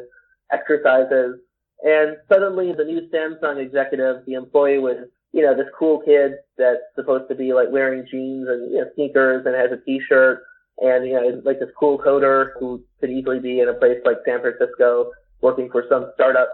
exercises. 0.52 1.40
And 1.84 2.18
suddenly 2.32 2.74
the 2.74 2.86
new 2.86 3.10
Samsung 3.14 3.62
executive, 3.64 4.26
the 4.26 4.34
employee 4.34 4.80
was, 4.80 4.98
you 5.34 5.44
know, 5.44 5.56
this 5.56 5.68
cool 5.78 6.02
kid 6.02 6.34
that's 6.58 6.82
supposed 6.96 7.30
to 7.30 7.36
be 7.36 7.54
like 7.54 7.68
wearing 7.70 8.06
jeans 8.10 8.48
and 8.48 8.72
you 8.72 8.80
know, 8.80 8.90
sneakers 8.96 9.46
and 9.46 9.56
has 9.56 9.72
a 9.72 9.84
t-shirt 9.86 10.42
and, 10.80 11.06
you 11.06 11.14
know, 11.14 11.42
like 11.44 11.60
this 11.60 11.70
cool 11.80 11.98
coder 11.98 12.52
who 12.60 12.84
could 13.00 13.10
easily 13.10 13.40
be 13.40 13.60
in 13.60 13.70
a 13.70 13.74
place 13.74 13.98
like 14.06 14.18
San 14.26 14.42
Francisco 14.42 15.12
working 15.42 15.70
for 15.72 15.86
some 15.90 16.12
startup. 16.16 16.50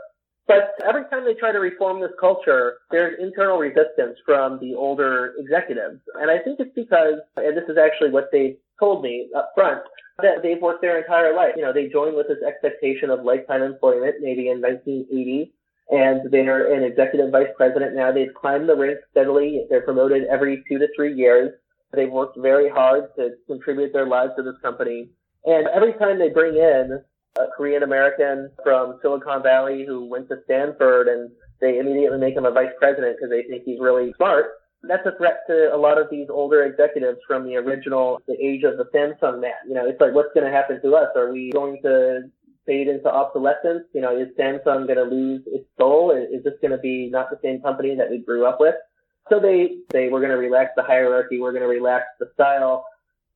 But 0.47 0.75
every 0.85 1.03
time 1.09 1.23
they 1.23 1.35
try 1.35 1.51
to 1.51 1.59
reform 1.59 2.01
this 2.01 2.11
culture, 2.19 2.77
there's 2.91 3.17
internal 3.21 3.57
resistance 3.57 4.17
from 4.25 4.59
the 4.59 4.75
older 4.75 5.33
executives. 5.39 6.01
And 6.15 6.29
I 6.29 6.39
think 6.39 6.59
it's 6.59 6.75
because, 6.75 7.15
and 7.37 7.55
this 7.55 7.63
is 7.69 7.77
actually 7.77 8.11
what 8.11 8.29
they 8.31 8.57
told 8.79 9.03
me 9.03 9.29
up 9.35 9.51
front, 9.55 9.81
that 10.17 10.43
they've 10.43 10.61
worked 10.61 10.81
their 10.81 10.99
entire 10.99 11.33
life. 11.33 11.53
You 11.55 11.63
know, 11.63 11.73
they 11.73 11.87
joined 11.87 12.15
with 12.15 12.27
this 12.27 12.43
expectation 12.45 13.09
of 13.09 13.23
lifetime 13.23 13.63
employment, 13.63 14.15
maybe 14.19 14.49
in 14.49 14.61
1980, 14.61 15.53
and 15.89 16.31
they're 16.31 16.73
an 16.73 16.83
executive 16.83 17.31
vice 17.31 17.51
president 17.55 17.95
now. 17.95 18.11
They've 18.11 18.33
climbed 18.33 18.67
the 18.67 18.75
ranks 18.75 19.03
steadily. 19.11 19.65
They're 19.69 19.81
promoted 19.81 20.23
every 20.25 20.63
two 20.67 20.77
to 20.79 20.87
three 20.95 21.13
years. 21.13 21.51
They've 21.93 22.11
worked 22.11 22.37
very 22.39 22.69
hard 22.69 23.09
to 23.17 23.31
contribute 23.47 23.93
their 23.93 24.07
lives 24.07 24.33
to 24.37 24.43
this 24.43 24.57
company. 24.61 25.09
And 25.45 25.67
every 25.67 25.93
time 25.93 26.19
they 26.19 26.29
bring 26.29 26.55
in 26.55 26.99
a 27.37 27.45
Korean 27.55 27.83
American 27.83 28.49
from 28.63 28.99
Silicon 29.01 29.43
Valley 29.43 29.85
who 29.85 30.05
went 30.05 30.29
to 30.29 30.37
Stanford 30.45 31.07
and 31.07 31.29
they 31.61 31.79
immediately 31.79 32.17
make 32.17 32.35
him 32.35 32.45
a 32.45 32.51
vice 32.51 32.73
president 32.79 33.17
because 33.17 33.29
they 33.29 33.43
think 33.47 33.63
he's 33.65 33.79
really 33.79 34.13
smart, 34.17 34.45
that's 34.83 35.05
a 35.05 35.15
threat 35.17 35.39
to 35.47 35.69
a 35.73 35.77
lot 35.77 35.99
of 35.99 36.07
these 36.09 36.27
older 36.29 36.63
executives 36.63 37.19
from 37.27 37.45
the 37.45 37.55
original, 37.55 38.19
the 38.27 38.35
age 38.35 38.63
of 38.63 38.77
the 38.77 38.85
Samsung 38.93 39.39
man. 39.39 39.51
You 39.67 39.75
know, 39.75 39.87
it's 39.87 40.01
like, 40.01 40.13
what's 40.13 40.33
going 40.33 40.45
to 40.45 40.51
happen 40.51 40.81
to 40.81 40.95
us? 40.95 41.09
Are 41.15 41.31
we 41.31 41.51
going 41.51 41.79
to 41.83 42.23
fade 42.65 42.87
into 42.87 43.09
obsolescence? 43.09 43.85
You 43.93 44.01
know, 44.01 44.17
is 44.17 44.27
Samsung 44.37 44.87
going 44.87 44.97
to 44.97 45.03
lose 45.03 45.41
its 45.47 45.65
soul? 45.77 46.11
Is 46.11 46.43
this 46.43 46.53
going 46.61 46.71
to 46.71 46.77
be 46.77 47.09
not 47.09 47.29
the 47.29 47.39
same 47.41 47.61
company 47.61 47.95
that 47.95 48.09
we 48.09 48.19
grew 48.19 48.45
up 48.45 48.59
with? 48.59 48.75
So 49.29 49.39
they 49.39 49.77
say 49.91 50.09
we're 50.09 50.19
going 50.19 50.31
to 50.31 50.37
relax 50.37 50.71
the 50.75 50.83
hierarchy, 50.83 51.39
we're 51.39 51.51
going 51.51 51.63
to 51.63 51.67
relax 51.67 52.05
the 52.19 52.29
style, 52.33 52.85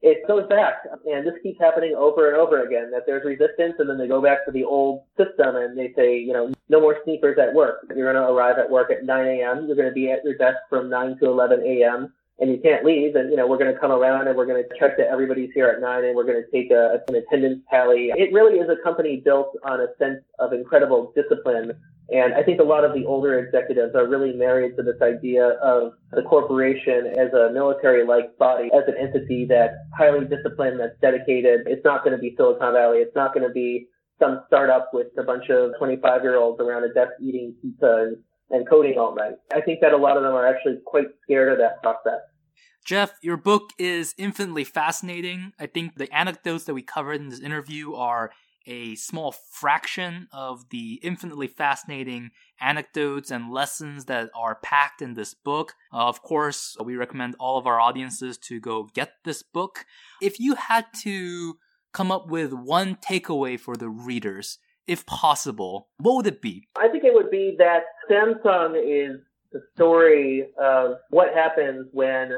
it 0.02 0.28
goes 0.28 0.47
back 0.47 0.86
and 1.06 1.26
this 1.26 1.34
keeps 1.41 1.60
happening 1.60 1.95
over 1.97 2.30
and 2.32 2.38
over 2.38 2.63
again 2.63 2.91
that 2.91 3.04
there's 3.08 3.26
resistance 3.26 3.76
and 3.80 3.89
then 3.89 3.97
they 3.97 4.08
go 4.08 4.21
back 4.21 4.45
to 4.45 4.52
the 4.52 4.63
old 4.63 5.04
system 5.17 5.56
and 5.56 5.78
they 5.78 5.91
say, 5.95 6.17
you 6.17 6.34
know, 6.34 6.52
no 6.69 6.80
more 6.80 6.97
sneakers 7.04 7.38
at 7.39 7.54
work. 7.54 7.86
You're 7.95 8.12
going 8.12 8.23
to 8.23 8.32
arrive 8.32 8.60
at 8.60 8.69
work 8.69 8.91
at 8.91 9.06
9 9.06 9.28
a.m. 9.28 9.65
You're 9.65 9.76
going 9.76 9.89
to 9.89 9.93
be 9.93 10.12
at 10.12 10.23
your 10.23 10.38
desk 10.38 10.58
from 10.69 10.89
9 10.89 11.17
to 11.19 11.26
11 11.26 11.63
a.m. 11.65 12.13
and 12.39 12.52
you 12.52 12.60
can't 12.62 12.86
leave. 12.86 13.15
And, 13.15 13.32
you 13.32 13.38
know, 13.38 13.47
we're 13.47 13.58
going 13.58 13.73
to 13.73 13.80
come 13.80 13.91
around 13.91 14.28
and 14.28 14.38
we're 14.38 14.45
going 14.45 14.63
to 14.63 14.69
check 14.80 14.97
that 14.97 15.08
everybody's 15.08 15.50
here 15.54 15.67
at 15.67 15.82
9 15.82 16.04
and 16.06 16.15
we're 16.15 16.26
going 16.26 16.43
to 16.43 16.52
take 16.52 16.71
a, 16.71 17.02
an 17.08 17.15
attendance 17.15 17.63
tally. 17.69 18.12
It 18.15 18.32
really 18.32 18.60
is 18.60 18.69
a 18.69 18.82
company 18.84 19.21
built 19.23 19.58
on 19.63 19.82
a 19.82 19.88
sense 19.97 20.21
of 20.39 20.54
incredible 20.54 21.13
discipline 21.15 21.73
and 22.10 22.34
I 22.34 22.43
think 22.43 22.62
a 22.62 22.63
lot 22.63 22.86
of 22.86 22.93
the 22.93 23.06
older 23.06 23.38
executives 23.39 23.93
are 23.93 24.08
really 24.08 24.32
married 24.34 24.78
to 24.78 24.84
this 24.84 25.02
idea 25.02 25.60
of 25.62 25.93
the 26.12 26.21
corporation 26.21 27.08
as 27.17 27.34
a 27.34 27.52
military-like 27.52 28.38
body, 28.38 28.69
as 28.73 28.84
an 28.88 28.95
entity 28.97 29.45
that's 29.45 29.76
highly 29.97 30.26
disciplined, 30.26 30.80
that's 30.80 30.97
dedicated. 31.02 31.62
It's 31.65 31.84
not 31.84 32.06
going 32.06 32.15
to 32.15 32.21
be 32.21 32.34
Silicon 32.38 32.73
Valley. 32.73 33.00
It's 33.00 33.15
not 33.15 33.34
going 33.34 33.45
to 33.45 33.54
be 33.54 33.88
some 34.19 34.41
startup 34.47 34.91
with 34.93 35.08
a 35.19 35.23
bunch 35.23 35.50
of 35.50 35.71
25 35.78 36.23
year 36.23 36.38
olds 36.38 36.62
around 36.62 36.86
a 36.86 36.93
desk 36.93 37.12
eating 37.21 37.54
pizza 37.62 38.08
and, 38.08 38.17
and 38.49 38.67
coding 38.69 38.97
all 38.97 39.15
night. 39.15 39.33
I 39.53 39.62
think 39.62 39.79
that 39.81 39.93
a 39.93 39.97
lot 39.97 40.17
of 40.17 40.23
them 40.23 40.33
are 40.33 40.47
actually 40.47 40.77
quite 40.86 41.07
scared 41.23 41.51
of 41.51 41.57
that 41.60 41.81
process. 41.81 42.21
Jeff, 42.86 43.12
your 43.21 43.38
book 43.38 43.71
is 43.77 44.15
infinitely 44.17 44.63
fascinating. 44.63 45.51
I 45.60 45.65
think 45.65 45.95
the 45.95 46.13
anecdotes 46.15 46.63
that 46.65 46.73
we 46.73 46.81
covered 46.81 47.19
in 47.19 47.29
this 47.29 47.41
interview 47.41 47.93
are 47.93 48.31
a 48.65 48.95
small 48.95 49.33
fraction 49.51 50.27
of 50.31 50.69
the 50.69 50.99
infinitely 51.01 51.47
fascinating 51.47 52.31
anecdotes 52.60 53.31
and 53.31 53.51
lessons 53.51 54.05
that 54.05 54.29
are 54.36 54.55
packed 54.55 55.01
in 55.01 55.13
this 55.13 55.33
book. 55.33 55.73
Uh, 55.93 56.07
of 56.07 56.21
course, 56.21 56.75
we 56.83 56.95
recommend 56.95 57.36
all 57.39 57.57
of 57.57 57.65
our 57.65 57.79
audiences 57.79 58.38
to 58.38 58.60
go 58.60 58.89
get 58.93 59.13
this 59.23 59.41
book. 59.41 59.86
If 60.21 60.39
you 60.39 60.55
had 60.55 60.86
to 61.03 61.57
come 61.93 62.12
up 62.12 62.29
with 62.29 62.53
one 62.53 62.95
takeaway 62.95 63.60
for 63.60 63.75
the 63.75 63.89
readers, 63.89 64.60
if 64.86 65.05
possible, 65.05 65.89
what 65.97 66.15
would 66.15 66.27
it 66.27 66.41
be? 66.41 66.67
I 66.77 66.88
think 66.88 66.96
would 67.17 67.32
be 67.32 67.56
that 67.58 67.84
Samsung 68.10 68.75
is 68.75 69.19
the 69.51 69.62
story 69.75 70.47
of 70.60 70.97
what 71.10 71.34
happens 71.34 71.88
when 71.91 72.32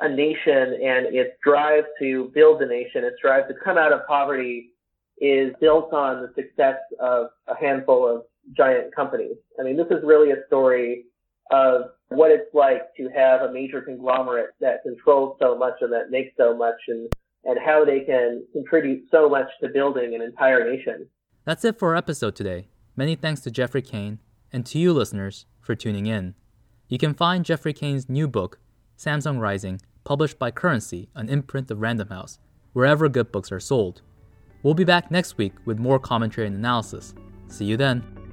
a 0.00 0.08
nation 0.08 0.78
and 0.82 1.14
its 1.14 1.30
drive 1.42 1.84
to 2.00 2.30
build 2.34 2.60
a 2.60 2.66
nation, 2.66 3.04
its 3.04 3.16
drive 3.22 3.48
to 3.48 3.54
come 3.64 3.78
out 3.78 3.92
of 3.92 4.06
poverty 4.06 4.72
is 5.20 5.54
built 5.60 5.92
on 5.92 6.22
the 6.22 6.28
success 6.34 6.76
of 7.00 7.28
a 7.48 7.56
handful 7.58 8.06
of 8.06 8.24
giant 8.54 8.94
companies. 8.94 9.36
I 9.58 9.62
mean, 9.62 9.76
this 9.76 9.86
is 9.90 10.04
really 10.04 10.32
a 10.32 10.46
story 10.46 11.06
of 11.50 11.90
what 12.08 12.30
it's 12.30 12.52
like 12.52 12.94
to 12.96 13.08
have 13.14 13.42
a 13.42 13.52
major 13.52 13.80
conglomerate 13.80 14.50
that 14.60 14.82
controls 14.82 15.36
so 15.40 15.56
much 15.56 15.74
and 15.80 15.92
that 15.92 16.10
makes 16.10 16.36
so 16.36 16.56
much 16.56 16.74
and, 16.88 17.08
and 17.44 17.58
how 17.64 17.84
they 17.84 18.00
can 18.00 18.44
contribute 18.52 19.04
so 19.10 19.28
much 19.28 19.46
to 19.62 19.68
building 19.68 20.14
an 20.14 20.20
entire 20.20 20.68
nation. 20.68 21.06
That's 21.44 21.64
it 21.64 21.78
for 21.78 21.90
our 21.90 21.96
episode 21.96 22.34
today. 22.34 22.68
Many 22.96 23.14
thanks 23.14 23.42
to 23.42 23.50
Geoffrey 23.50 23.82
Cain 23.82 24.20
and 24.52 24.64
to 24.66 24.78
you 24.78 24.92
listeners 24.92 25.44
for 25.60 25.74
tuning 25.74 26.06
in. 26.06 26.34
You 26.88 26.96
can 26.96 27.12
find 27.12 27.44
Geoffrey 27.44 27.74
Cain's 27.74 28.08
new 28.08 28.26
book, 28.26 28.58
Samsung 28.96 29.38
Rising, 29.38 29.82
published 30.04 30.38
by 30.38 30.50
Currency, 30.50 31.10
an 31.14 31.28
imprint 31.28 31.70
of 31.70 31.80
Random 31.80 32.08
House, 32.08 32.38
wherever 32.72 33.08
good 33.08 33.30
books 33.30 33.52
are 33.52 33.60
sold. 33.60 34.00
We'll 34.62 34.74
be 34.74 34.84
back 34.84 35.10
next 35.10 35.36
week 35.36 35.52
with 35.66 35.78
more 35.78 35.98
commentary 35.98 36.46
and 36.46 36.56
analysis. 36.56 37.14
See 37.48 37.66
you 37.66 37.76
then. 37.76 38.25